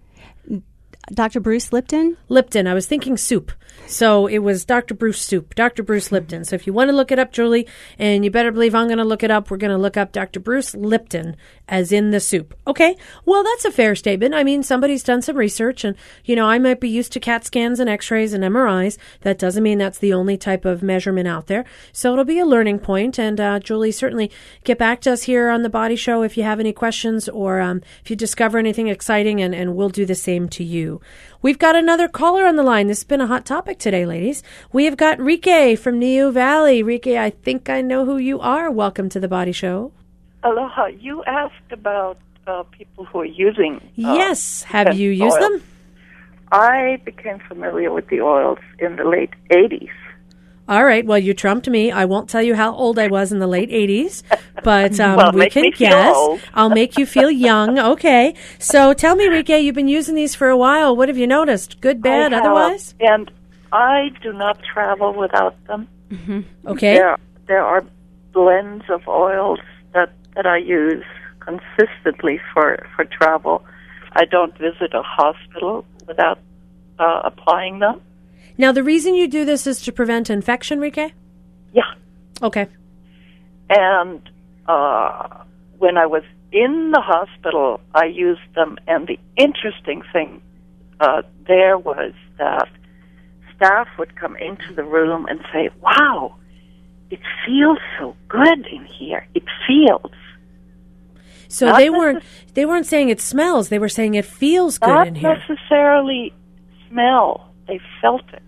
[1.13, 1.41] Dr.
[1.41, 2.17] Bruce Lipton?
[2.29, 2.67] Lipton.
[2.67, 3.53] I was thinking soup.
[3.87, 4.95] So it was Dr.
[4.95, 5.83] Bruce Soup, Dr.
[5.83, 6.45] Bruce Lipton.
[6.45, 7.67] So if you want to look it up, Julie,
[7.99, 10.13] and you better believe I'm going to look it up, we're going to look up
[10.13, 10.41] Dr.
[10.41, 11.37] Bruce Lipton
[11.69, 12.55] as in the soup.
[12.67, 12.97] Okay.
[13.25, 14.35] Well, that's a fair statement.
[14.35, 17.47] I mean, somebody's done some research and, you know, I might be used to CAT
[17.47, 18.99] scans and x-rays and MRIs.
[19.23, 21.65] That doesn't mean that's the only type of measurement out there.
[21.91, 23.19] So it'll be a learning point.
[23.19, 24.31] And, uh, Julie, certainly
[24.65, 27.61] get back to us here on the Body Show if you have any questions or
[27.61, 30.98] um, if you discover anything exciting and, and we'll do the same to you.
[31.43, 32.87] We've got another caller on the line.
[32.89, 34.43] This has been a hot topic today, ladies.
[34.73, 36.83] We have got Rike from Niu Valley.
[36.83, 38.71] Rike, I think I know who you are.
[38.71, 39.93] Welcome to the Body Show.
[40.43, 40.87] Aloha.
[40.87, 43.77] You asked about uh, people who are using.
[43.77, 44.63] Uh, yes.
[44.65, 45.51] Have you used oil.
[45.51, 45.63] them?
[46.51, 49.91] I became familiar with the oils in the late 80s.
[50.69, 51.05] All right.
[51.05, 51.91] Well, you trumped me.
[51.91, 54.23] I won't tell you how old I was in the late 80s,
[54.63, 56.15] but um, well, we can guess.
[56.55, 57.79] I'll make you feel young.
[57.89, 58.35] Okay.
[58.59, 60.95] So tell me, Rike, you've been using these for a while.
[60.95, 61.81] What have you noticed?
[61.81, 62.95] Good, bad, otherwise?
[63.01, 63.31] And
[63.73, 65.89] I do not travel without them.
[66.11, 66.41] Mm-hmm.
[66.67, 66.95] Okay.
[66.95, 67.85] There, there are
[68.33, 69.59] blends of oils
[69.95, 71.05] that, that I use
[71.41, 73.65] consistently for, for travel.
[74.13, 76.39] I don't visit a hospital without
[76.99, 78.01] uh, applying them.
[78.59, 81.13] Now, the reason you do this is to prevent infection, Rike?
[81.73, 81.95] Yeah.
[82.43, 82.67] Okay.
[83.71, 84.21] And
[84.67, 85.45] uh,
[85.79, 88.77] when I was in the hospital, I used them.
[88.89, 90.43] And the interesting thing
[91.01, 92.69] uh, there was that
[93.55, 96.35] staff would come into the room and say, "Wow,
[97.11, 99.27] it feels so good in here.
[99.35, 100.13] It feels."
[101.49, 102.23] So Not they weren't
[102.55, 103.69] they weren't saying it smells.
[103.69, 105.37] They were saying it feels good Not in here.
[105.37, 106.33] necessarily
[106.89, 107.53] smell.
[107.67, 108.43] They felt it.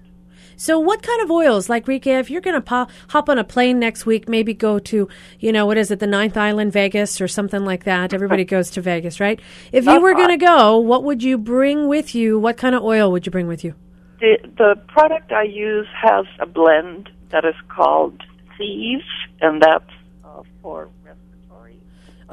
[0.60, 3.78] So, what kind of oils, like Rika, if you're going to hop on a plane
[3.78, 7.28] next week, maybe go to, you know, what is it, the Ninth Island, Vegas, or
[7.28, 8.12] something like that?
[8.12, 9.40] Everybody goes to Vegas, right?
[9.72, 12.38] If you were going to go, what would you bring with you?
[12.38, 13.74] What kind of oil would you bring with you?
[14.20, 18.22] The the product I use has a blend that is called
[18.58, 19.08] Thieves,
[19.40, 19.90] and that's
[20.26, 21.78] uh, for respiratory.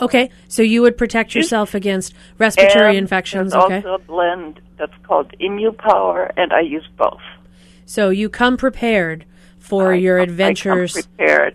[0.02, 3.54] Okay, so you would protect yourself against respiratory and infections.
[3.54, 7.22] There's Okay, also a blend that's called ImmuPower, and I use both.
[7.88, 9.26] So you come prepared
[9.58, 11.08] for your I come adventures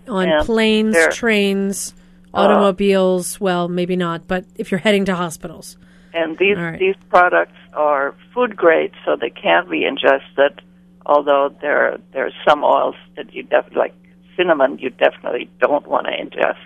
[0.09, 1.93] on planes, they're- trains,
[2.33, 3.39] Uh, automobiles.
[3.39, 5.77] well, maybe not, but if you're heading to hospitals.
[6.13, 6.77] And these right.
[6.79, 10.61] these products are food grade, so they can't be ingested.
[11.05, 13.93] Although there there are some oils that you definitely like
[14.35, 16.57] cinnamon, you definitely don't want to ingest.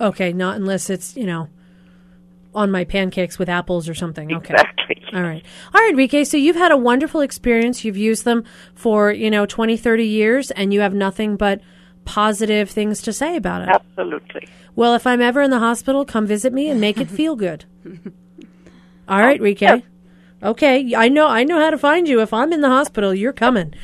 [0.00, 1.48] Okay, not unless it's, you know,
[2.54, 4.34] on my pancakes with apples or something.
[4.34, 4.54] Okay.
[4.54, 5.02] Exactly.
[5.12, 5.44] All right.
[5.74, 6.26] All right, Rike.
[6.26, 7.84] So you've had a wonderful experience.
[7.84, 8.44] You've used them
[8.74, 11.60] for, you know, 20, 30 years, and you have nothing but
[12.04, 13.68] positive things to say about it.
[13.68, 14.48] Absolutely.
[14.76, 17.64] Well, if I'm ever in the hospital, come visit me and make it feel good.
[19.08, 19.84] All right, Rike.
[20.42, 22.20] Okay, I know I know how to find you.
[22.20, 23.74] If I'm in the hospital, you're coming.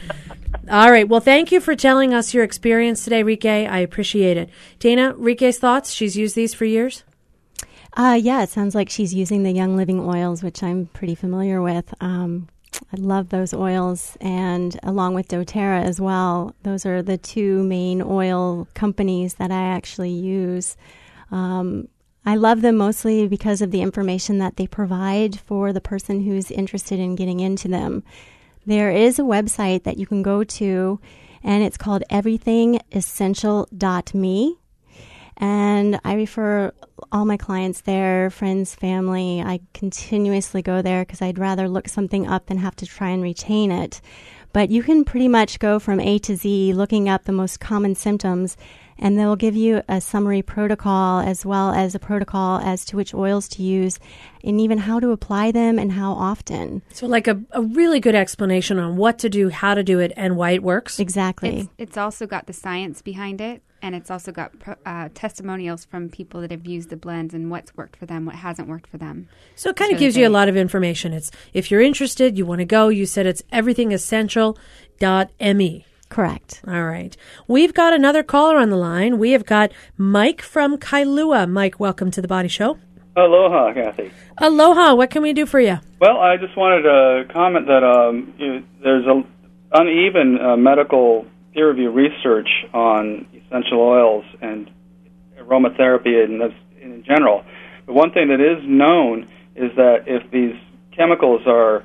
[0.71, 1.09] All right.
[1.09, 3.47] Well, thank you for telling us your experience today, Rike.
[3.47, 4.51] I appreciate it.
[4.79, 5.93] Dana, Rike's thoughts?
[5.93, 7.03] She's used these for years?
[7.95, 11.61] Uh, yeah, it sounds like she's using the Young Living oils, which I'm pretty familiar
[11.61, 11.93] with.
[12.01, 12.49] Um,
[12.93, 16.55] I love those oils, and along with doTERRA as well.
[16.63, 20.77] Those are the two main oil companies that I actually use.
[21.33, 21.89] Um,
[22.25, 26.51] I love them mostly because of the information that they provide for the person who's
[26.51, 28.05] interested in getting into them.
[28.67, 31.01] There is a website that you can go to,
[31.43, 34.60] and it's called everythingessential.me.
[35.41, 36.73] And I refer
[37.11, 39.41] all my clients there, friends, family.
[39.41, 43.23] I continuously go there because I'd rather look something up than have to try and
[43.23, 44.03] retain it.
[44.53, 47.95] But you can pretty much go from A to Z looking up the most common
[47.95, 48.57] symptoms
[48.99, 53.15] and they'll give you a summary protocol as well as a protocol as to which
[53.15, 53.99] oils to use
[54.45, 56.83] and even how to apply them and how often.
[56.93, 60.13] So, like a, a really good explanation on what to do, how to do it,
[60.17, 61.01] and why it works.
[61.01, 61.61] Exactly.
[61.61, 64.53] It's, it's also got the science behind it, and it's also got
[64.85, 68.37] uh, testimonials from people that have used the blends and what's worked for them, what
[68.37, 69.29] hasn't worked for them.
[69.57, 71.13] So, it kind of gives you a lot of information.
[71.13, 72.89] It's if you're interested, you want to go.
[72.89, 75.87] You said it's everythingessential.me.
[76.11, 76.61] Correct.
[76.67, 77.17] All right.
[77.47, 79.19] We've got another caller on the line.
[79.19, 81.49] We have got Mike from Kailua.
[81.49, 82.79] Mike, welcome to the Body Show.
[83.17, 84.11] Aloha, Kathy.
[84.39, 84.95] Aloha.
[84.95, 85.79] What can we do for you?
[86.01, 89.23] Well, I just wanted to comment that um, you know, there's a
[89.73, 94.71] uneven uh, medical peer review research on essential oils and
[95.39, 97.45] aromatherapy in, this, in general.
[97.87, 99.25] But one thing that is known
[99.57, 100.55] is that if these
[100.97, 101.85] chemicals are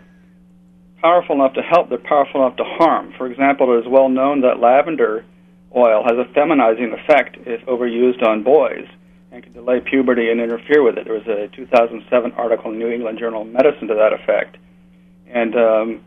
[1.01, 3.13] powerful enough to help, they're powerful enough to harm.
[3.17, 5.25] For example, it is well known that lavender
[5.75, 8.87] oil has a feminizing effect if overused on boys
[9.31, 11.05] and can delay puberty and interfere with it.
[11.05, 14.57] There was a 2007 article in New England Journal of Medicine to that effect.
[15.27, 16.05] And um,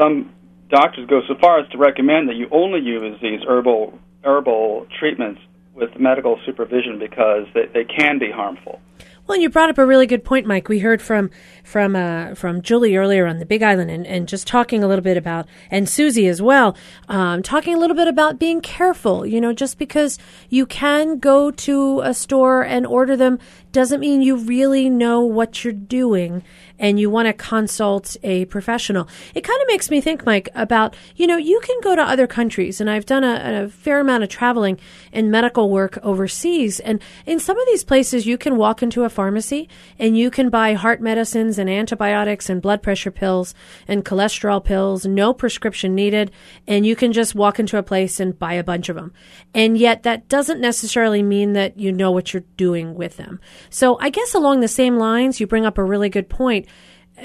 [0.00, 0.32] some
[0.68, 5.40] doctors go so far as to recommend that you only use these herbal herbal treatments
[5.74, 8.80] with medical supervision because they, they can be harmful.
[9.26, 10.68] Well, and you brought up a really good point, Mike.
[10.68, 11.30] We heard from
[11.62, 15.02] from uh, from Julie earlier on the Big Island, and, and just talking a little
[15.02, 16.76] bit about, and Susie as well,
[17.08, 19.24] um, talking a little bit about being careful.
[19.24, 20.18] You know, just because
[20.50, 23.38] you can go to a store and order them
[23.72, 26.42] doesn't mean you really know what you're doing
[26.78, 29.08] and you want to consult a professional.
[29.34, 32.26] It kind of makes me think, Mike, about, you know, you can go to other
[32.26, 34.78] countries, and I've done a, a fair amount of traveling
[35.12, 36.80] and medical work overseas.
[36.80, 39.68] And in some of these places, you can walk into a pharmacy
[39.98, 43.54] and you can buy heart medicines and antibiotics and blood pressure pills
[43.86, 46.30] and cholesterol pills, no prescription needed.
[46.66, 49.12] And you can just walk into a place and buy a bunch of them.
[49.54, 53.40] And yet that doesn't necessarily mean that you know what you're doing with them.
[53.70, 56.66] So I guess along the same lines, you bring up a really good point.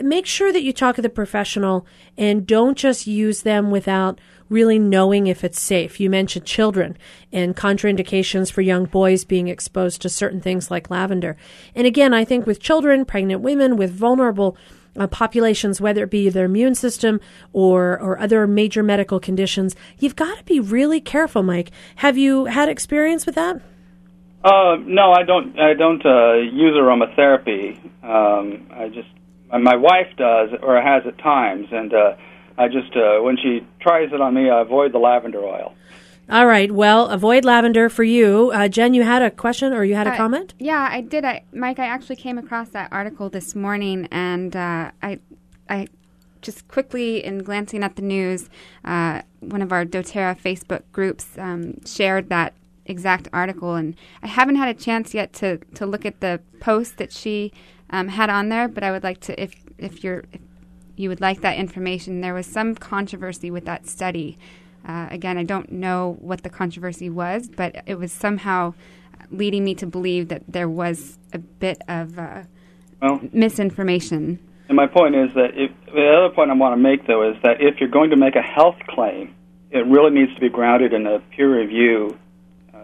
[0.02, 1.86] Make sure that you talk to the professional
[2.18, 4.20] and don't just use them without
[4.50, 6.00] really knowing if it's safe.
[6.00, 6.98] You mentioned children
[7.32, 11.38] and contraindications for young boys being exposed to certain things like lavender.
[11.76, 14.58] And again, I think with children, pregnant women, with vulnerable
[14.98, 17.20] uh, populations, whether it be their immune system
[17.54, 21.72] or or other major medical conditions, you've got to be really careful, Mike.
[21.98, 23.62] Have you had experience with that?
[24.44, 25.60] Uh, no, I don't.
[25.60, 27.78] I don't uh, use aromatherapy.
[28.04, 29.10] Um, I just
[29.58, 32.16] my wife does or has at times, and uh,
[32.58, 35.74] I just uh, when she tries it on me, I avoid the lavender oil.
[36.30, 36.72] All right.
[36.72, 38.52] Well, avoid lavender for you.
[38.54, 40.54] Uh, Jen, you had a question or you had a Uh, comment?
[40.60, 41.26] Yeah, I did.
[41.26, 45.20] I, Mike, I actually came across that article this morning, and uh, I,
[45.68, 45.88] I
[46.43, 48.47] just quickly in glancing at the news,
[48.86, 52.54] uh, one of our DoTerra Facebook groups um, shared that
[52.86, 56.97] exact article, and I haven't had a chance yet to, to look at the post
[56.97, 57.52] that she
[57.90, 60.42] um, had on there, but I would like to, if if you're if
[60.96, 64.38] you would like that information, there was some controversy with that study.
[64.88, 68.74] Uh, again, I don't know what the controversy was, but it was somehow
[69.32, 72.44] leading me to believe that there was a bit of uh,
[73.02, 74.40] Well, misinformation.
[74.68, 77.36] and my point is that if, the other point I want to make though is
[77.44, 79.36] that if you're going to make a health claim,
[79.72, 82.18] it really needs to be grounded in a peer review
[82.74, 82.78] uh,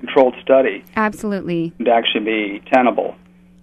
[0.00, 1.72] controlled study Absolutely.
[1.84, 3.14] to actually be tenable.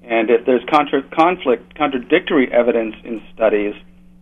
[0.04, 3.74] And if there's contra- conflict, contradictory evidence in studies,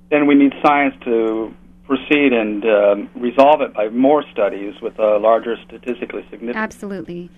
[0.09, 1.53] then we need science to
[1.86, 6.55] proceed and um, resolve it by more studies with a larger statistically significant.
[6.55, 7.29] Absolutely.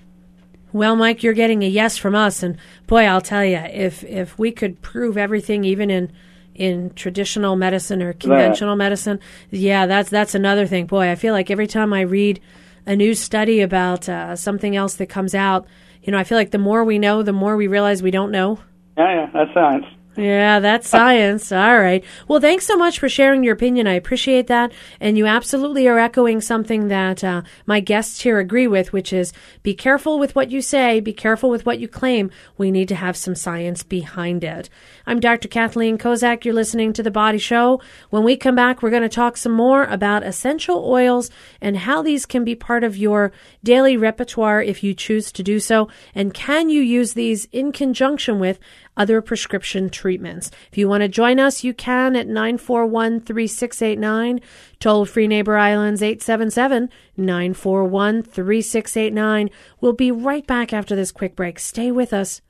[0.73, 4.39] Well, Mike, you're getting a yes from us, and boy, I'll tell you, if if
[4.39, 6.11] we could prove everything, even in
[6.55, 9.19] in traditional medicine or conventional medicine,
[9.51, 10.87] yeah, that's that's another thing.
[10.87, 12.41] Boy, I feel like every time I read
[12.87, 15.67] a new study about uh, something else that comes out,
[16.03, 18.31] you know, I feel like the more we know, the more we realize we don't
[18.31, 18.59] know.
[18.97, 19.85] Yeah, yeah, that's science.
[20.15, 21.51] Yeah, that's science.
[21.51, 22.03] All right.
[22.27, 23.87] Well, thanks so much for sharing your opinion.
[23.87, 24.71] I appreciate that.
[24.99, 29.33] And you absolutely are echoing something that uh, my guests here agree with, which is
[29.63, 32.29] be careful with what you say, be careful with what you claim.
[32.57, 34.69] We need to have some science behind it.
[35.05, 35.47] I'm Dr.
[35.47, 36.45] Kathleen Kozak.
[36.45, 37.81] You're listening to The Body Show.
[38.09, 41.29] When we come back, we're going to talk some more about essential oils
[41.59, 43.33] and how these can be part of your
[43.63, 45.89] daily repertoire if you choose to do so.
[46.15, 48.59] And can you use these in conjunction with
[48.95, 50.51] other prescription treatments.
[50.71, 54.39] If you want to join us, you can at 941 3689.
[54.79, 59.49] Toll free Neighbor Islands 877 941 3689.
[59.81, 61.59] We'll be right back after this quick break.
[61.59, 62.41] Stay with us.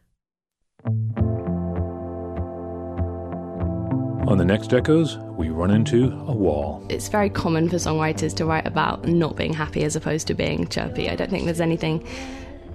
[4.25, 6.85] On the next Echoes, we run into a wall.
[6.89, 10.65] It's very common for songwriters to write about not being happy as opposed to being
[10.67, 11.09] chirpy.
[11.09, 12.07] I don't think there's anything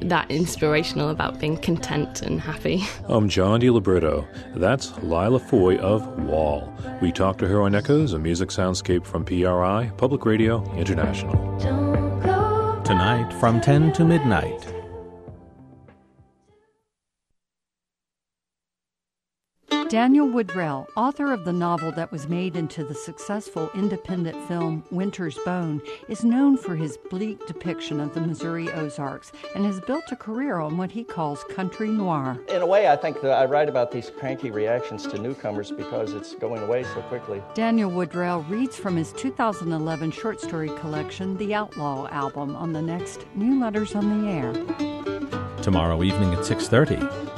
[0.01, 2.85] that inspirational about being content and happy.
[3.09, 4.27] I'm John Diliberto.
[4.57, 6.71] That's Lyla Foy of Wall.
[7.01, 11.59] We talked to her on Echoes, a music soundscape from PRI, Public Radio International.
[12.85, 14.78] Tonight from 10 to midnight.
[19.89, 25.39] Daniel Woodrell, author of the novel that was made into the successful independent film Winter's
[25.47, 30.17] Bone, is known for his bleak depiction of the Missouri Ozarks and has built a
[30.17, 32.39] career on what he calls country noir.
[32.51, 36.13] In a way, I think that I write about these cranky reactions to newcomers because
[36.13, 37.43] it's going away so quickly.
[37.55, 43.25] Daniel Woodrell reads from his 2011 short story collection, The Outlaw Album, on the next
[43.35, 44.53] New Letters on the Air.
[45.63, 47.38] Tomorrow evening at 6:30.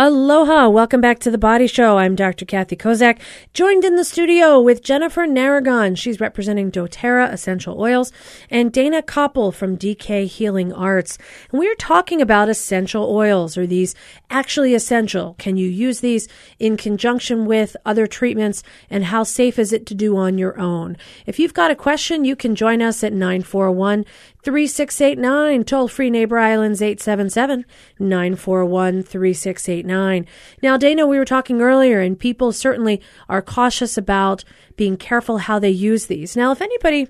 [0.00, 0.68] Aloha!
[0.68, 1.98] Welcome back to the Body Show.
[1.98, 2.44] I'm Dr.
[2.44, 3.18] Kathy Kozak,
[3.52, 5.98] joined in the studio with Jennifer Naragon.
[5.98, 8.12] She's representing doTERRA Essential Oils
[8.48, 11.18] and Dana Koppel from DK Healing Arts.
[11.50, 13.58] And we're talking about essential oils.
[13.58, 13.96] Are these
[14.30, 15.34] actually essential?
[15.36, 16.28] Can you use these
[16.60, 18.62] in conjunction with other treatments?
[18.88, 20.96] And how safe is it to do on your own?
[21.26, 24.04] If you've got a question, you can join us at 941
[24.48, 25.64] 3689.
[25.64, 27.66] Toll free Neighbor Islands 877
[27.98, 30.26] 941 3689.
[30.62, 34.44] Now, Dana, we were talking earlier, and people certainly are cautious about
[34.74, 36.34] being careful how they use these.
[36.34, 37.08] Now, if anybody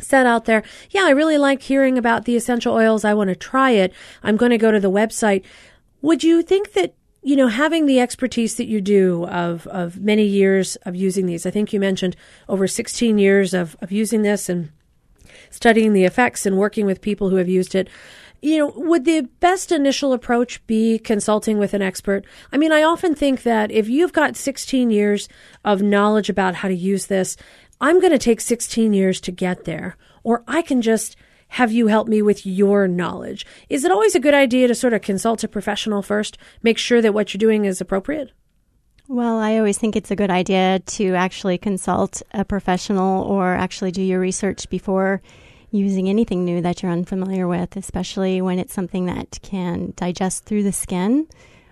[0.00, 3.04] said out there, yeah, I really like hearing about the essential oils.
[3.04, 3.92] I want to try it.
[4.22, 5.44] I'm going to go to the website.
[6.00, 10.24] Would you think that you know, having the expertise that you do of, of many
[10.24, 12.16] years of using these, I think you mentioned
[12.50, 14.70] over 16 years of, of using this and
[15.54, 17.88] studying the effects and working with people who have used it.
[18.42, 22.26] You know, would the best initial approach be consulting with an expert?
[22.52, 25.28] I mean, I often think that if you've got 16 years
[25.64, 27.36] of knowledge about how to use this,
[27.80, 31.16] I'm going to take 16 years to get there, or I can just
[31.48, 33.46] have you help me with your knowledge.
[33.68, 37.00] Is it always a good idea to sort of consult a professional first, make sure
[37.00, 38.32] that what you're doing is appropriate?
[39.06, 43.90] Well, I always think it's a good idea to actually consult a professional or actually
[43.90, 45.20] do your research before
[45.74, 50.62] using anything new that you're unfamiliar with, especially when it's something that can digest through
[50.62, 51.26] the skin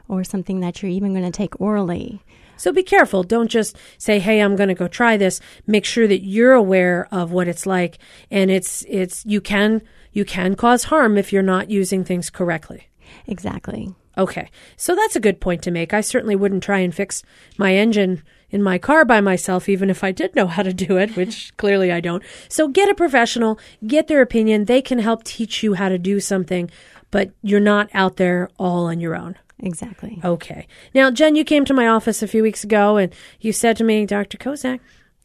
[0.09, 2.23] or something that you're even going to take orally.
[2.57, 3.23] So be careful.
[3.23, 7.09] Don't just say, "Hey, I'm going to go try this." Make sure that you're aware
[7.11, 7.99] of what it's like
[8.31, 9.83] and it's it's you can
[10.13, 12.89] you can cause harm if you're not using things correctly.
[13.27, 13.95] Exactly.
[14.19, 14.51] Okay.
[14.77, 15.95] So that's a good point to make.
[15.95, 17.23] I certainly wouldn't try and fix
[17.57, 18.23] my engine
[18.53, 21.53] in my car by myself, even if I did know how to do it, which
[21.57, 22.23] clearly I don't.
[22.49, 24.67] So get a professional, get their opinion.
[24.67, 26.71] They can help teach you how to do something,
[27.11, 29.37] but you're not out there all on your own.
[29.59, 30.21] Exactly.
[30.25, 30.67] Okay.
[30.95, 33.85] Now, Jen, you came to my office a few weeks ago and you said to
[33.85, 34.37] me, Dr.
[34.37, 34.81] Kozak,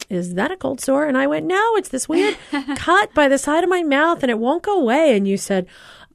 [0.08, 1.06] is that a cold sore?
[1.06, 2.36] And I went, no, it's this weird
[2.76, 5.16] cut by the side of my mouth and it won't go away.
[5.16, 5.66] And you said,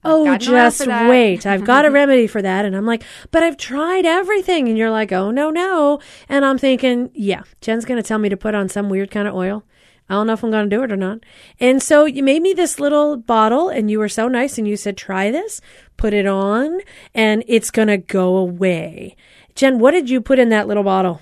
[0.03, 1.45] oh, just wait.
[1.45, 2.65] I've got a remedy for that.
[2.65, 4.67] And I'm like, but I've tried everything.
[4.67, 5.99] And you're like, oh, no, no.
[6.29, 9.27] And I'm thinking, yeah, Jen's going to tell me to put on some weird kind
[9.27, 9.63] of oil.
[10.09, 11.19] I don't know if I'm going to do it or not.
[11.59, 14.75] And so you made me this little bottle and you were so nice and you
[14.75, 15.61] said, try this,
[15.95, 16.81] put it on,
[17.15, 19.15] and it's going to go away.
[19.55, 21.21] Jen, what did you put in that little bottle?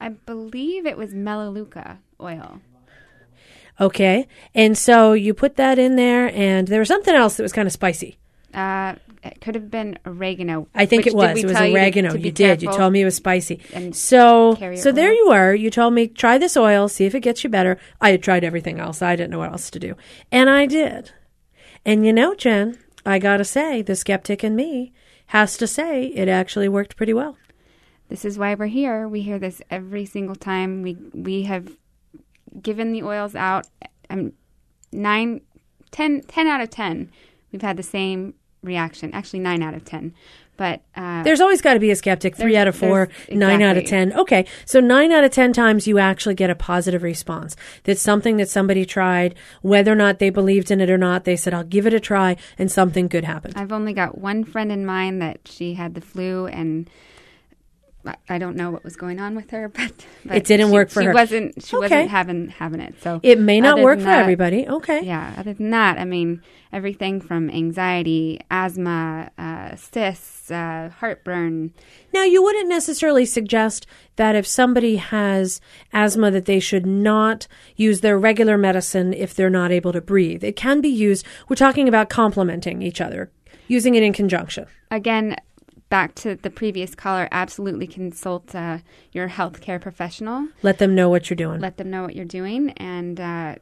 [0.00, 2.60] I believe it was Melaleuca oil.
[3.80, 4.26] Okay.
[4.54, 7.66] And so you put that in there, and there was something else that was kind
[7.66, 8.18] of spicy.
[8.54, 10.68] Uh, it could have been oregano.
[10.74, 11.38] I think it was.
[11.38, 12.10] It was tell you to- oregano.
[12.12, 12.62] to You, did.
[12.62, 13.60] You told me it was spicy.
[13.72, 15.54] and So, so your there you are.
[15.54, 17.78] You told me try this oil, see if it gets you better.
[18.00, 19.02] I had tried everything else.
[19.02, 19.94] I didn't know what else to do,
[20.32, 21.12] and I did.
[21.84, 24.92] And you know, Jen, I gotta say, the skeptic in me
[25.26, 27.36] has to say it actually worked pretty well.
[28.08, 29.06] This is why we're here.
[29.06, 30.82] We hear this every single time.
[30.82, 31.76] We we have
[32.62, 33.66] given the oils out.
[34.10, 34.32] Um,
[34.92, 35.40] nine,
[35.90, 37.10] ten, ten out of ten.
[37.52, 39.12] We've had the same reaction.
[39.14, 40.14] Actually, nine out of ten.
[40.56, 42.34] But uh, There's always got to be a skeptic.
[42.34, 44.12] Three out of four, there's- nine out of ten.
[44.12, 47.54] Okay, so nine out of ten times you actually get a positive response.
[47.84, 51.22] That's something that somebody tried, whether or not they believed in it or not.
[51.24, 53.54] They said, "I'll give it a try," and something good happened.
[53.56, 56.90] I've only got one friend in mind that she had the flu and.
[58.28, 59.92] I- don't know what was going on with her, but,
[60.24, 61.12] but It didn't she- work for she her.
[61.12, 61.62] wasn't.
[61.64, 61.82] She Okay.
[61.84, 62.94] wasn't having having it.
[63.02, 64.66] So It may not work for that- everybody.
[64.68, 65.04] Okay.
[65.04, 65.34] Yeah.
[65.36, 66.42] Other than that, I mean,
[66.72, 71.72] everything from anxiety, asthma, uh, cysts, uh, heartburn.
[72.12, 73.86] Now, you wouldn't necessarily suggest
[74.16, 75.60] that if somebody has
[75.92, 77.46] asthma that they should not
[77.76, 80.44] use their regular medicine if they're not able to breathe.
[80.44, 81.24] It can be used.
[81.48, 83.30] We're talking about complementing each other,
[83.66, 84.66] using it in conjunction.
[84.90, 85.36] Again,
[85.88, 87.28] back to the previous caller.
[87.32, 88.78] Absolutely consult uh,
[89.12, 90.48] your healthcare professional.
[90.62, 91.60] Let them know what you're doing.
[91.60, 93.54] Let them know what you're doing and uh,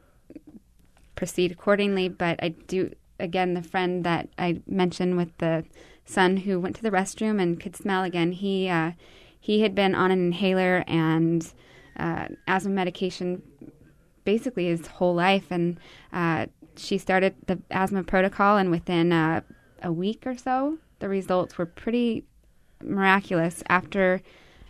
[1.15, 2.09] proceed accordingly.
[2.09, 5.65] But I do, again, the friend that I mentioned with the
[6.05, 8.91] son who went to the restroom and could smell again, he, uh,
[9.39, 11.51] he had been on an inhaler and
[11.97, 13.41] uh, asthma medication
[14.23, 15.47] basically his whole life.
[15.51, 15.79] And
[16.11, 19.41] uh, she started the asthma protocol, and within uh,
[19.81, 22.23] a week or so, the results were pretty
[22.83, 23.63] miraculous.
[23.69, 24.21] After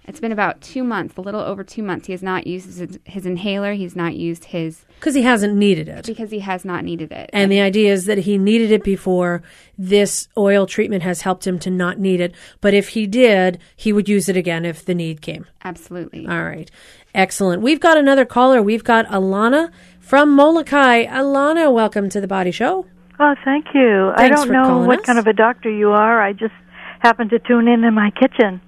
[0.05, 2.97] it's been about two months, a little over two months, he has not used his,
[3.03, 3.73] his inhaler.
[3.73, 6.05] He's not used his Because he hasn't needed it.
[6.05, 7.29] because he has not needed it.
[7.33, 9.41] And the idea is that he needed it before.
[9.77, 12.33] This oil treatment has helped him to not need it.
[12.61, 15.45] But if he did, he would use it again if the need came.
[15.63, 16.25] Absolutely.
[16.25, 16.71] All right.
[17.13, 17.61] Excellent.
[17.61, 18.61] We've got another caller.
[18.61, 21.05] We've got Alana from Molokai.
[21.07, 22.85] Alana, welcome to the Body Show.
[23.19, 24.13] Oh, thank you.
[24.15, 25.05] Thanks I don't know what us.
[25.05, 26.21] kind of a doctor you are.
[26.21, 26.53] I just
[26.99, 28.61] happened to tune in in my kitchen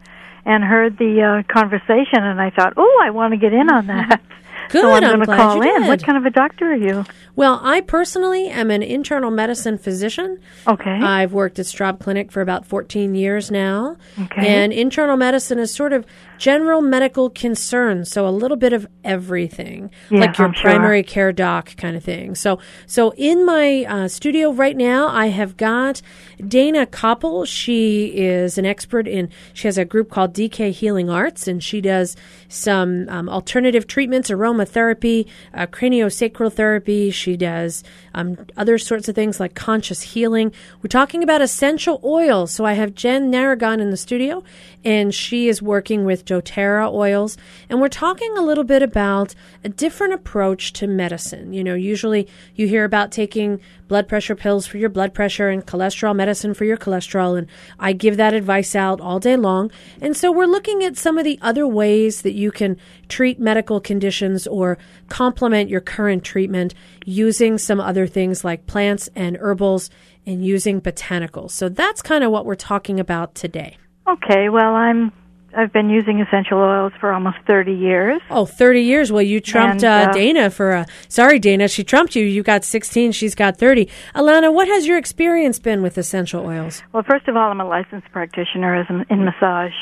[0.45, 3.87] and heard the uh, conversation, and I thought, oh, I want to get in on
[3.87, 4.21] that.
[4.69, 4.81] Good.
[4.81, 5.87] so I'm, I'm going to glad call you in.
[5.87, 7.05] What kind of a doctor are you?
[7.35, 10.39] Well, I personally am an internal medicine physician.
[10.67, 10.89] Okay.
[10.91, 13.95] I've worked at Straub Clinic for about 14 years now.
[14.19, 14.45] Okay.
[14.45, 16.05] And internal medicine is sort of
[16.37, 20.63] general medical concerns, so a little bit of everything, Yeah, like your I'm sure.
[20.63, 22.35] primary care doc kind of thing.
[22.35, 26.01] So, so in my uh, studio right now, I have got
[26.45, 27.45] Dana Koppel.
[27.45, 29.29] She is an expert in.
[29.53, 32.15] She has a group called DK Healing Arts, and she does
[32.47, 34.29] some um, alternative treatments,
[34.59, 37.11] aromatherapy, uh, craniosacral therapy.
[37.11, 37.83] She does
[38.13, 40.51] um, other sorts of things like conscious healing.
[40.81, 42.51] We're talking about essential oils.
[42.51, 44.43] So I have Jen Naragon in the studio,
[44.83, 47.37] and she is working with doTERRA oils.
[47.69, 51.53] And we're talking a little bit about a different approach to medicine.
[51.53, 55.65] You know, usually you hear about taking blood pressure pills for your blood pressure and
[55.65, 57.37] cholesterol medicine for your cholesterol.
[57.37, 57.47] And
[57.79, 59.71] I give that advice out all day long.
[59.99, 63.81] And so we're looking at some of the other ways that you can treat medical
[63.81, 64.77] conditions or
[65.07, 66.73] complement your current treatment
[67.05, 69.89] using some other things like plants and herbals
[70.25, 71.51] and using botanicals.
[71.51, 73.77] So that's kind of what we're talking about today.
[74.07, 75.11] Okay, well, I'm
[75.55, 78.21] I've been using essential oils for almost 30 years.
[78.29, 79.11] Oh, 30 years.
[79.11, 80.85] Well, you trumped And, uh, uh, Dana for a.
[81.07, 81.67] Sorry, Dana.
[81.67, 82.23] She trumped you.
[82.23, 83.13] You got 16.
[83.13, 83.89] She's got 30.
[84.15, 86.83] Alana, what has your experience been with essential oils?
[86.93, 89.73] Well, first of all, I'm a licensed practitioner as in, in massage,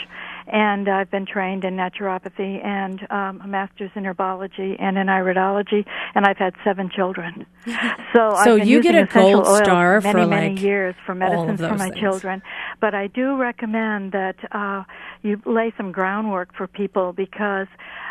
[0.52, 5.86] and I've been trained in naturopathy and um, a master's in herbology and in iridology,
[6.16, 7.46] and I've had seven children.
[8.16, 10.96] So, I've So been you get using a gold star many, for, many like, years
[11.06, 12.00] for medicines for my things.
[12.00, 12.42] children.
[12.80, 14.86] But I do recommend that uh,
[15.22, 17.68] you lay some groundwork for people because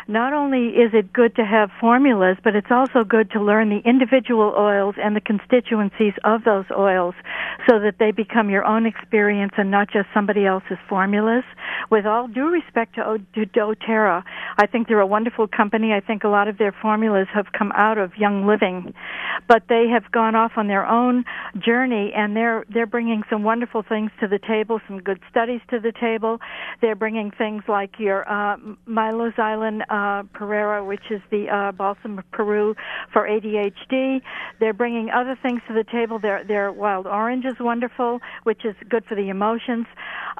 [0.07, 3.81] not only is it good to have formulas, but it's also good to learn the
[3.87, 7.13] individual oils and the constituencies of those oils
[7.67, 11.43] so that they become your own experience and not just somebody else's formulas.
[11.89, 14.23] With all due respect to, O- to doTERRA,
[14.57, 15.91] I think they're a wonderful company.
[15.91, 18.93] I think a lot of their formulas have come out of Young Living,
[19.47, 21.25] but they have gone off on their own
[21.59, 25.79] journey and they're they're bringing some wonderful things to the table, some good studies to
[25.79, 26.39] the table.
[26.81, 29.96] They're bringing things like your uh, Myroxylon uh,
[30.33, 32.75] Pereira, which is the uh, balsam of Peru
[33.13, 34.21] for ADHD.
[34.59, 36.19] They're bringing other things to the table.
[36.19, 39.85] Their their wild orange is wonderful, which is good for the emotions.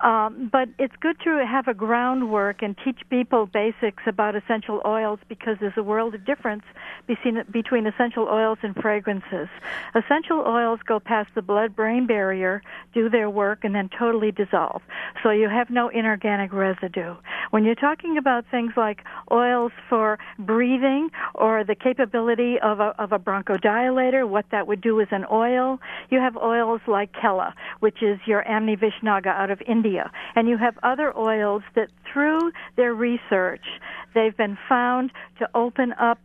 [0.03, 5.19] Um, but it's good to have a groundwork and teach people basics about essential oils
[5.27, 6.63] because there's a world of difference
[7.07, 9.47] between, between essential oils and fragrances.
[9.95, 12.61] Essential oils go past the blood-brain barrier,
[12.93, 14.81] do their work, and then totally dissolve.
[15.23, 17.15] So you have no inorganic residue.
[17.49, 19.03] When you're talking about things like
[19.47, 24.99] oils for breathing or the capability of a, of a bronchodilator, what that would do
[24.99, 25.79] is an oil,
[26.09, 30.11] you have oils like Khella, which is your Ammi visnaga out of India.
[30.35, 33.65] And you have other oils that through their research,
[34.13, 36.19] they've been found to open up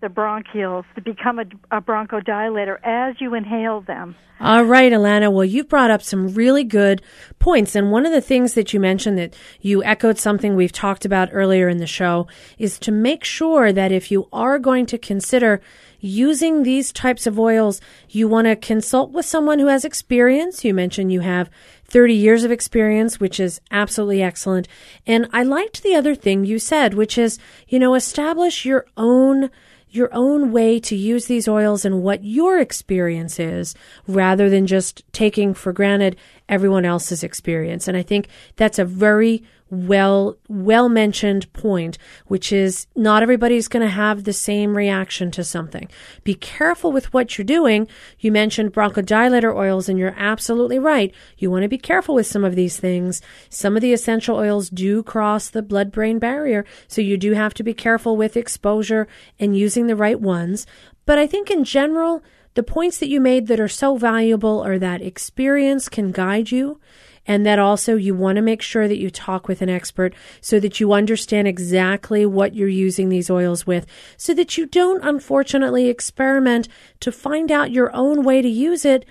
[0.00, 4.14] the bronchioles to become a, a bronchodilator as you inhale them.
[4.38, 5.32] All right, Alana.
[5.32, 7.00] Well, you've brought up some really good
[7.38, 7.74] points.
[7.74, 11.30] And one of the things that you mentioned that you echoed something we've talked about
[11.32, 12.26] earlier in the show
[12.58, 15.62] is to make sure that if you are going to consider
[16.00, 17.80] using these types of oils,
[18.10, 20.66] you want to consult with someone who has experience.
[20.66, 21.48] You mentioned you have
[21.86, 24.68] 30 years of experience, which is absolutely excellent.
[25.06, 27.38] And I liked the other thing you said, which is,
[27.68, 29.50] you know, establish your own
[29.96, 33.74] your own way to use these oils and what your experience is
[34.06, 36.16] rather than just taking for granted
[36.48, 37.88] everyone else's experience.
[37.88, 43.84] And I think that's a very well well mentioned point which is not everybody's going
[43.84, 45.88] to have the same reaction to something.
[46.22, 47.88] Be careful with what you're doing.
[48.20, 51.12] You mentioned bronchodilator oils and you're absolutely right.
[51.36, 53.20] You want to be careful with some of these things.
[53.48, 57.54] Some of the essential oils do cross the blood brain barrier so you do have
[57.54, 59.08] to be careful with exposure
[59.40, 60.66] and using the right ones.
[61.06, 62.22] But i think in general
[62.56, 66.80] the points that you made that are so valuable are that experience can guide you
[67.26, 70.58] and that also you want to make sure that you talk with an expert so
[70.58, 73.86] that you understand exactly what you're using these oils with
[74.16, 76.66] so that you don't unfortunately experiment
[76.98, 79.04] to find out your own way to use it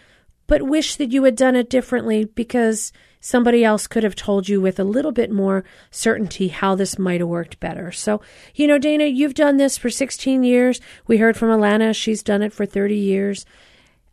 [0.48, 4.62] but wish that you had done it differently because somebody else could have told you
[4.62, 7.92] with a little bit more certainty how this might have worked better.
[7.92, 8.22] So,
[8.54, 10.80] you know, Dana, you've done this for 16 years.
[11.08, 13.46] We heard from Alana, she's done it for 30 years.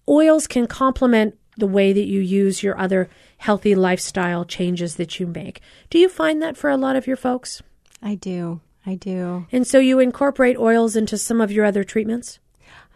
[0.08, 5.26] Oils can complement the way that you use your other healthy lifestyle changes that you
[5.26, 5.60] make.
[5.90, 7.62] Do you find that for a lot of your folks?
[8.02, 8.60] I do.
[8.86, 9.46] I do.
[9.52, 12.38] And so you incorporate oils into some of your other treatments?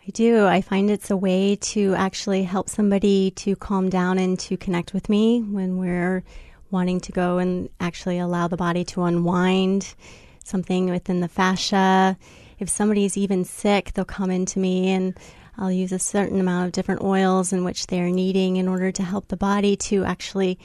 [0.07, 0.47] I do.
[0.47, 4.95] I find it's a way to actually help somebody to calm down and to connect
[4.95, 6.23] with me when we're
[6.71, 9.97] wanting to go and actually allow the body to unwind
[10.45, 12.17] something within the fascia.
[12.61, 15.19] If somebody's even sick, they'll come into me and
[15.59, 19.03] I'll use a certain amount of different oils in which they're needing in order to
[19.03, 20.57] help the body to actually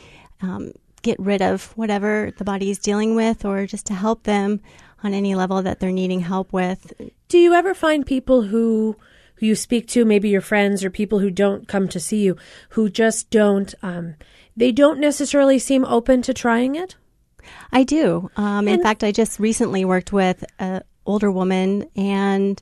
[0.44, 0.72] um,
[1.02, 4.62] get rid of whatever the body is dealing with or just to help them
[5.04, 6.94] on any level that they're needing help with.
[7.28, 8.96] Do you ever find people who
[9.42, 12.38] who you speak to, maybe your friends or people who don't come to see you,
[12.70, 14.16] who just don't um,
[14.56, 16.96] they don't necessarily seem open to trying it?
[17.72, 18.30] I do.
[18.38, 22.62] Um, in fact, I just recently worked with an older woman and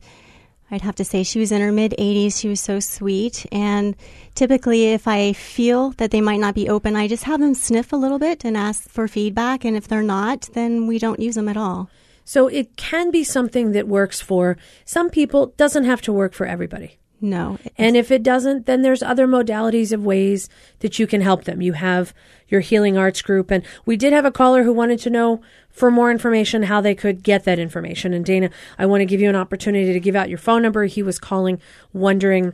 [0.71, 2.39] I'd have to say she was in her mid 80s.
[2.39, 3.45] She was so sweet.
[3.51, 3.95] And
[4.36, 7.91] typically, if I feel that they might not be open, I just have them sniff
[7.91, 9.65] a little bit and ask for feedback.
[9.65, 11.89] And if they're not, then we don't use them at all.
[12.30, 14.55] So it can be something that works for
[14.86, 16.99] some people, doesn't have to work for everybody.
[17.19, 17.57] No.
[17.75, 20.47] And if it doesn't, then there's other modalities of ways
[20.82, 21.59] that you can help them.
[21.59, 22.13] You have
[22.47, 23.49] your healing arts group.
[23.49, 26.93] And we did have a caller who wanted to know for more information how they
[26.93, 28.13] could get that information.
[28.13, 30.86] And Dana, I want to give you an opportunity to give out your phone number.
[30.86, 31.59] He was calling
[31.93, 32.53] wondering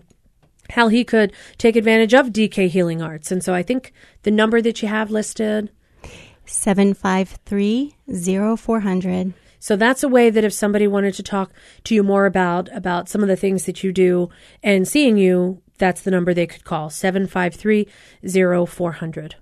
[0.70, 3.30] how he could take advantage of DK Healing Arts.
[3.30, 3.92] And so I think
[4.24, 5.70] the number that you have listed
[6.46, 7.94] 753
[8.58, 9.34] 0400.
[9.66, 11.52] So that's a way that if somebody wanted to talk
[11.86, 14.30] to you more about about some of the things that you do
[14.62, 19.34] and seeing you, that's the number they could call 753-0400.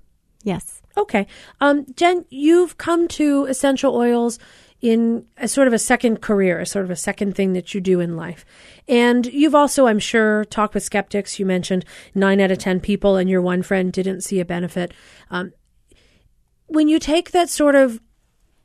[0.41, 0.81] Yes.
[0.95, 1.27] Okay.
[1.59, 4.39] Um, Jen, you've come to essential oils
[4.79, 7.81] in a sort of a second career, a sort of a second thing that you
[7.81, 8.45] do in life.
[8.87, 11.37] And you've also, I'm sure, talked with skeptics.
[11.37, 11.83] You mentioned
[12.15, 14.93] nine out of 10 people and your one friend didn't see a benefit.
[15.29, 15.51] Um,
[16.67, 17.99] when you take that sort of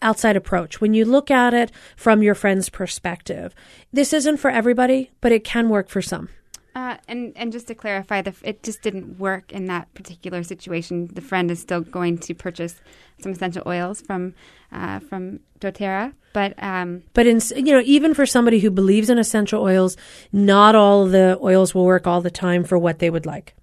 [0.03, 3.55] outside approach, when you look at it from your friend's perspective,
[3.93, 6.29] this isn't for everybody, but it can work for some.
[6.75, 11.09] Uh, and and just to clarify, the, it just didn't work in that particular situation.
[11.13, 12.81] The friend is still going to purchase
[13.21, 14.35] some essential oils from
[14.71, 19.19] uh, from DoTerra, but um, but in you know even for somebody who believes in
[19.19, 19.97] essential oils,
[20.31, 23.55] not all the oils will work all the time for what they would like.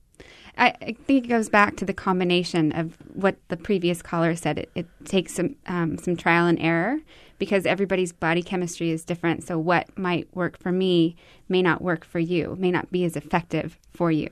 [0.58, 4.60] I, I think it goes back to the combination of what the previous caller said.
[4.60, 7.00] It, it takes some um, some trial and error
[7.38, 9.44] because everybody's body chemistry is different.
[9.44, 11.16] So what might work for me
[11.50, 14.30] may not work for you, may not be as effective for you.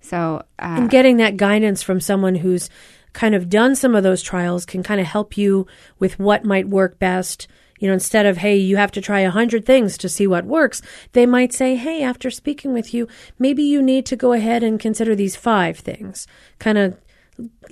[0.00, 2.70] So uh, and getting that guidance from someone who's
[3.12, 5.66] kind of done some of those trials can kind of help you
[5.98, 7.46] with what might work best
[7.78, 10.44] you know, instead of, hey, you have to try a hundred things to see what
[10.44, 10.80] works,
[11.12, 13.08] they might say, hey, after speaking with you,
[13.38, 16.26] maybe you need to go ahead and consider these five things.
[16.58, 16.96] Kind of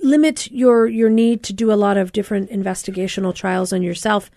[0.01, 4.29] limit your, your need to do a lot of different investigational trials on yourself,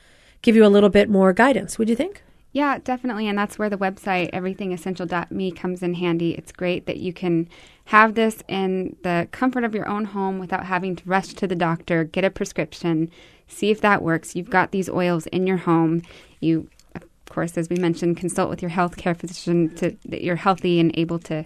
[0.43, 1.79] give you a little bit more guidance.
[1.79, 2.23] Would you think?
[2.53, 3.29] Yeah, definitely.
[3.29, 6.33] And that's where the website, everythingessential.me, comes in handy.
[6.33, 7.51] It's great that you can
[7.87, 11.55] have this in the comfort of your own home without having to rush to the
[11.55, 13.11] doctor, get a prescription,
[13.47, 14.35] see if that works.
[14.35, 16.03] You've got these oils in your home.
[16.41, 20.81] You of course, as we mentioned, consult with your healthcare physician to that you're healthy
[20.81, 21.45] and able to.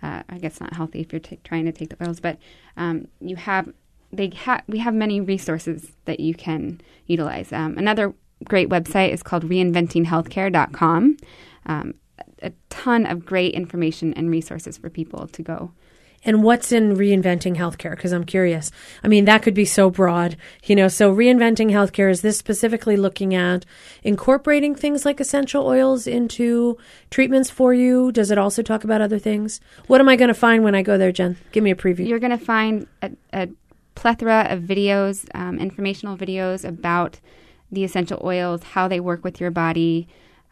[0.00, 2.38] Uh, I guess not healthy if you're t- trying to take the oils, but
[2.76, 3.72] um, you have
[4.12, 7.52] they ha- we have many resources that you can utilize.
[7.52, 11.16] Um, another great website is called reinventinghealthcare.com.
[11.66, 11.94] Um,
[12.42, 15.72] a ton of great information and resources for people to go
[16.24, 17.92] and what's in reinventing healthcare?
[17.92, 18.70] Because I'm curious.
[19.02, 20.88] I mean, that could be so broad, you know.
[20.88, 23.64] So, reinventing healthcare is this specifically looking at
[24.02, 26.76] incorporating things like essential oils into
[27.10, 28.10] treatments for you?
[28.12, 29.60] Does it also talk about other things?
[29.86, 31.36] What am I going to find when I go there, Jen?
[31.52, 32.06] Give me a preview.
[32.06, 33.48] You're going to find a, a,
[33.94, 37.18] plethora of videos, um, informational videos about
[37.72, 40.06] the essential oils, how they work with your body.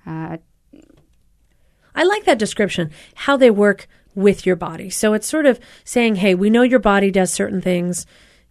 [0.04, 0.36] Uh,
[1.94, 3.86] I like that description, how they work
[4.16, 4.90] with your body.
[4.90, 8.06] So it's sort of saying, hey, we know your body does certain things.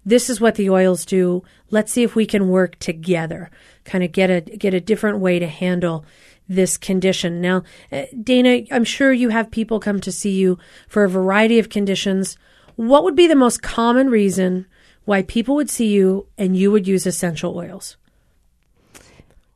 [0.05, 1.43] This is what the oils do.
[1.71, 3.49] Let's see if we can work together,
[3.83, 6.05] kind of get a get a different way to handle
[6.47, 7.41] this condition.
[7.41, 11.57] Now, uh, Dana, I'm sure you have people come to see you for a variety
[11.57, 12.37] of conditions.
[12.75, 14.67] What would be the most common reason
[15.05, 17.97] why people would see you and you would use essential oils?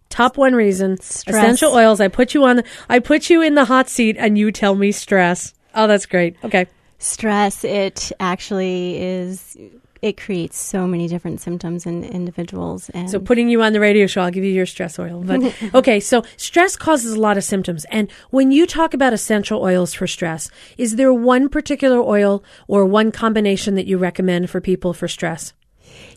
[0.10, 1.36] Top one reason: stress.
[1.36, 2.01] essential oils.
[2.01, 2.55] I put you on.
[2.55, 5.53] The, I put you in the hot seat, and you tell me stress.
[5.76, 6.36] Oh, that's great.
[6.44, 6.68] Okay.
[6.98, 9.56] Stress, it actually is,
[10.02, 12.90] it creates so many different symptoms in individuals.
[12.90, 15.24] And So putting you on the radio show, I'll give you your stress oil.
[15.26, 17.86] But okay, so stress causes a lot of symptoms.
[17.86, 22.86] And when you talk about essential oils for stress, is there one particular oil or
[22.86, 25.54] one combination that you recommend for people for stress?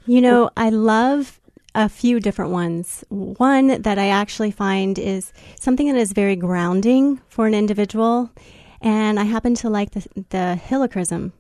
[0.07, 1.41] You know, I love
[1.75, 3.05] a few different ones.
[3.09, 8.31] One that I actually find is something that is very grounding for an individual
[8.83, 11.33] and I happen to like the, the helichrysum.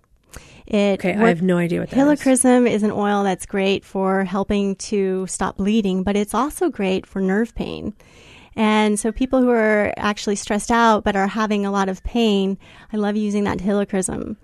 [0.67, 2.77] It okay, I have no idea what that helichrysum is.
[2.77, 7.21] is an oil that's great for helping to stop bleeding, but it's also great for
[7.21, 7.95] nerve pain.
[8.55, 12.59] And so people who are actually stressed out but are having a lot of pain,
[12.93, 14.37] I love using that helichrysum.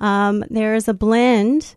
[0.00, 1.76] Um, there is a blend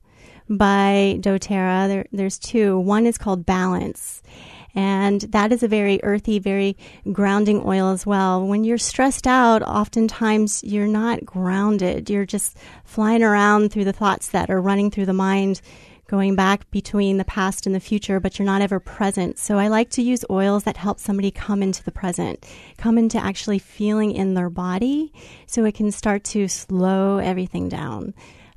[0.50, 1.88] by doTERRA.
[1.88, 2.80] There, there's two.
[2.80, 4.22] One is called Balance.
[4.80, 6.78] And that is a very earthy, very
[7.12, 8.48] grounding oil as well.
[8.48, 12.10] When you're stressed out, oftentimes you're not grounded.
[12.10, 12.56] You're just
[12.86, 15.60] flying around through the thoughts that are running through the mind
[16.08, 19.38] going back between the past and the future, but you're not ever present.
[19.38, 23.18] So I like to use oils that help somebody come into the present, come into
[23.18, 25.12] actually feeling in their body
[25.46, 28.14] so it can start to slow everything down.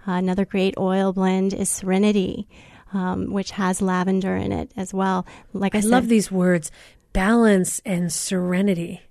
[0.06, 2.46] Uh, another great oil blend is Serenity
[2.93, 5.26] um, which has lavender in it as well.
[5.53, 6.70] Like I, I said, love these words
[7.12, 9.03] balance and serenity.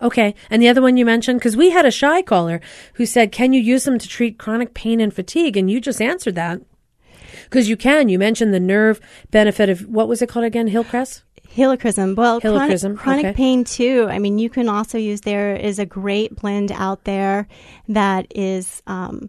[0.00, 0.34] Okay.
[0.50, 2.60] And the other one you mentioned, because we had a shy caller
[2.94, 5.56] who said, Can you use them to treat chronic pain and fatigue?
[5.56, 6.60] And you just answered that.
[7.44, 8.08] Because you can.
[8.08, 9.00] You mentioned the nerve
[9.30, 10.66] benefit of what was it called again?
[10.66, 11.22] Hillcrest?
[11.54, 12.16] Helichrysum.
[12.16, 12.96] Well, Helichrysum.
[12.96, 13.34] chronic, chronic okay.
[13.34, 14.06] pain too.
[14.08, 17.46] I mean, you can also use, there is a great blend out there
[17.88, 19.28] that is, um,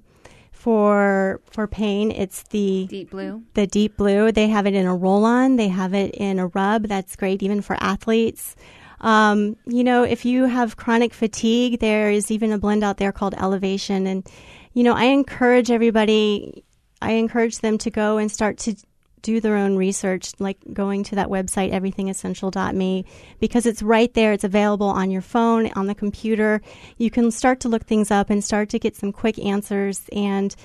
[0.63, 3.43] for for pain it's the deep blue.
[3.53, 4.31] the deep blue.
[4.31, 6.87] They have it in a roll on they have it in a rub.
[6.87, 8.55] That's great even for athletes.
[9.01, 13.11] Um, you know if you have chronic fatigue there is even a blend out there
[13.11, 14.07] called elevation.
[14.07, 14.25] And
[14.73, 16.63] you know i encourage everybody
[17.01, 18.75] i encourage them to go and start to
[19.23, 23.05] do their own research, like going to that website, everythingessential.me,
[23.39, 24.33] because it's right there.
[24.33, 26.61] It's available on your phone, on the computer.
[26.97, 30.01] You can start to look things up and start to get some quick answers.
[30.13, 30.55] And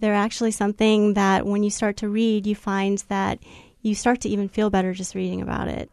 [0.00, 3.38] they're actually something that when you start to read, you find that
[3.80, 5.90] you start to even feel better just reading about it.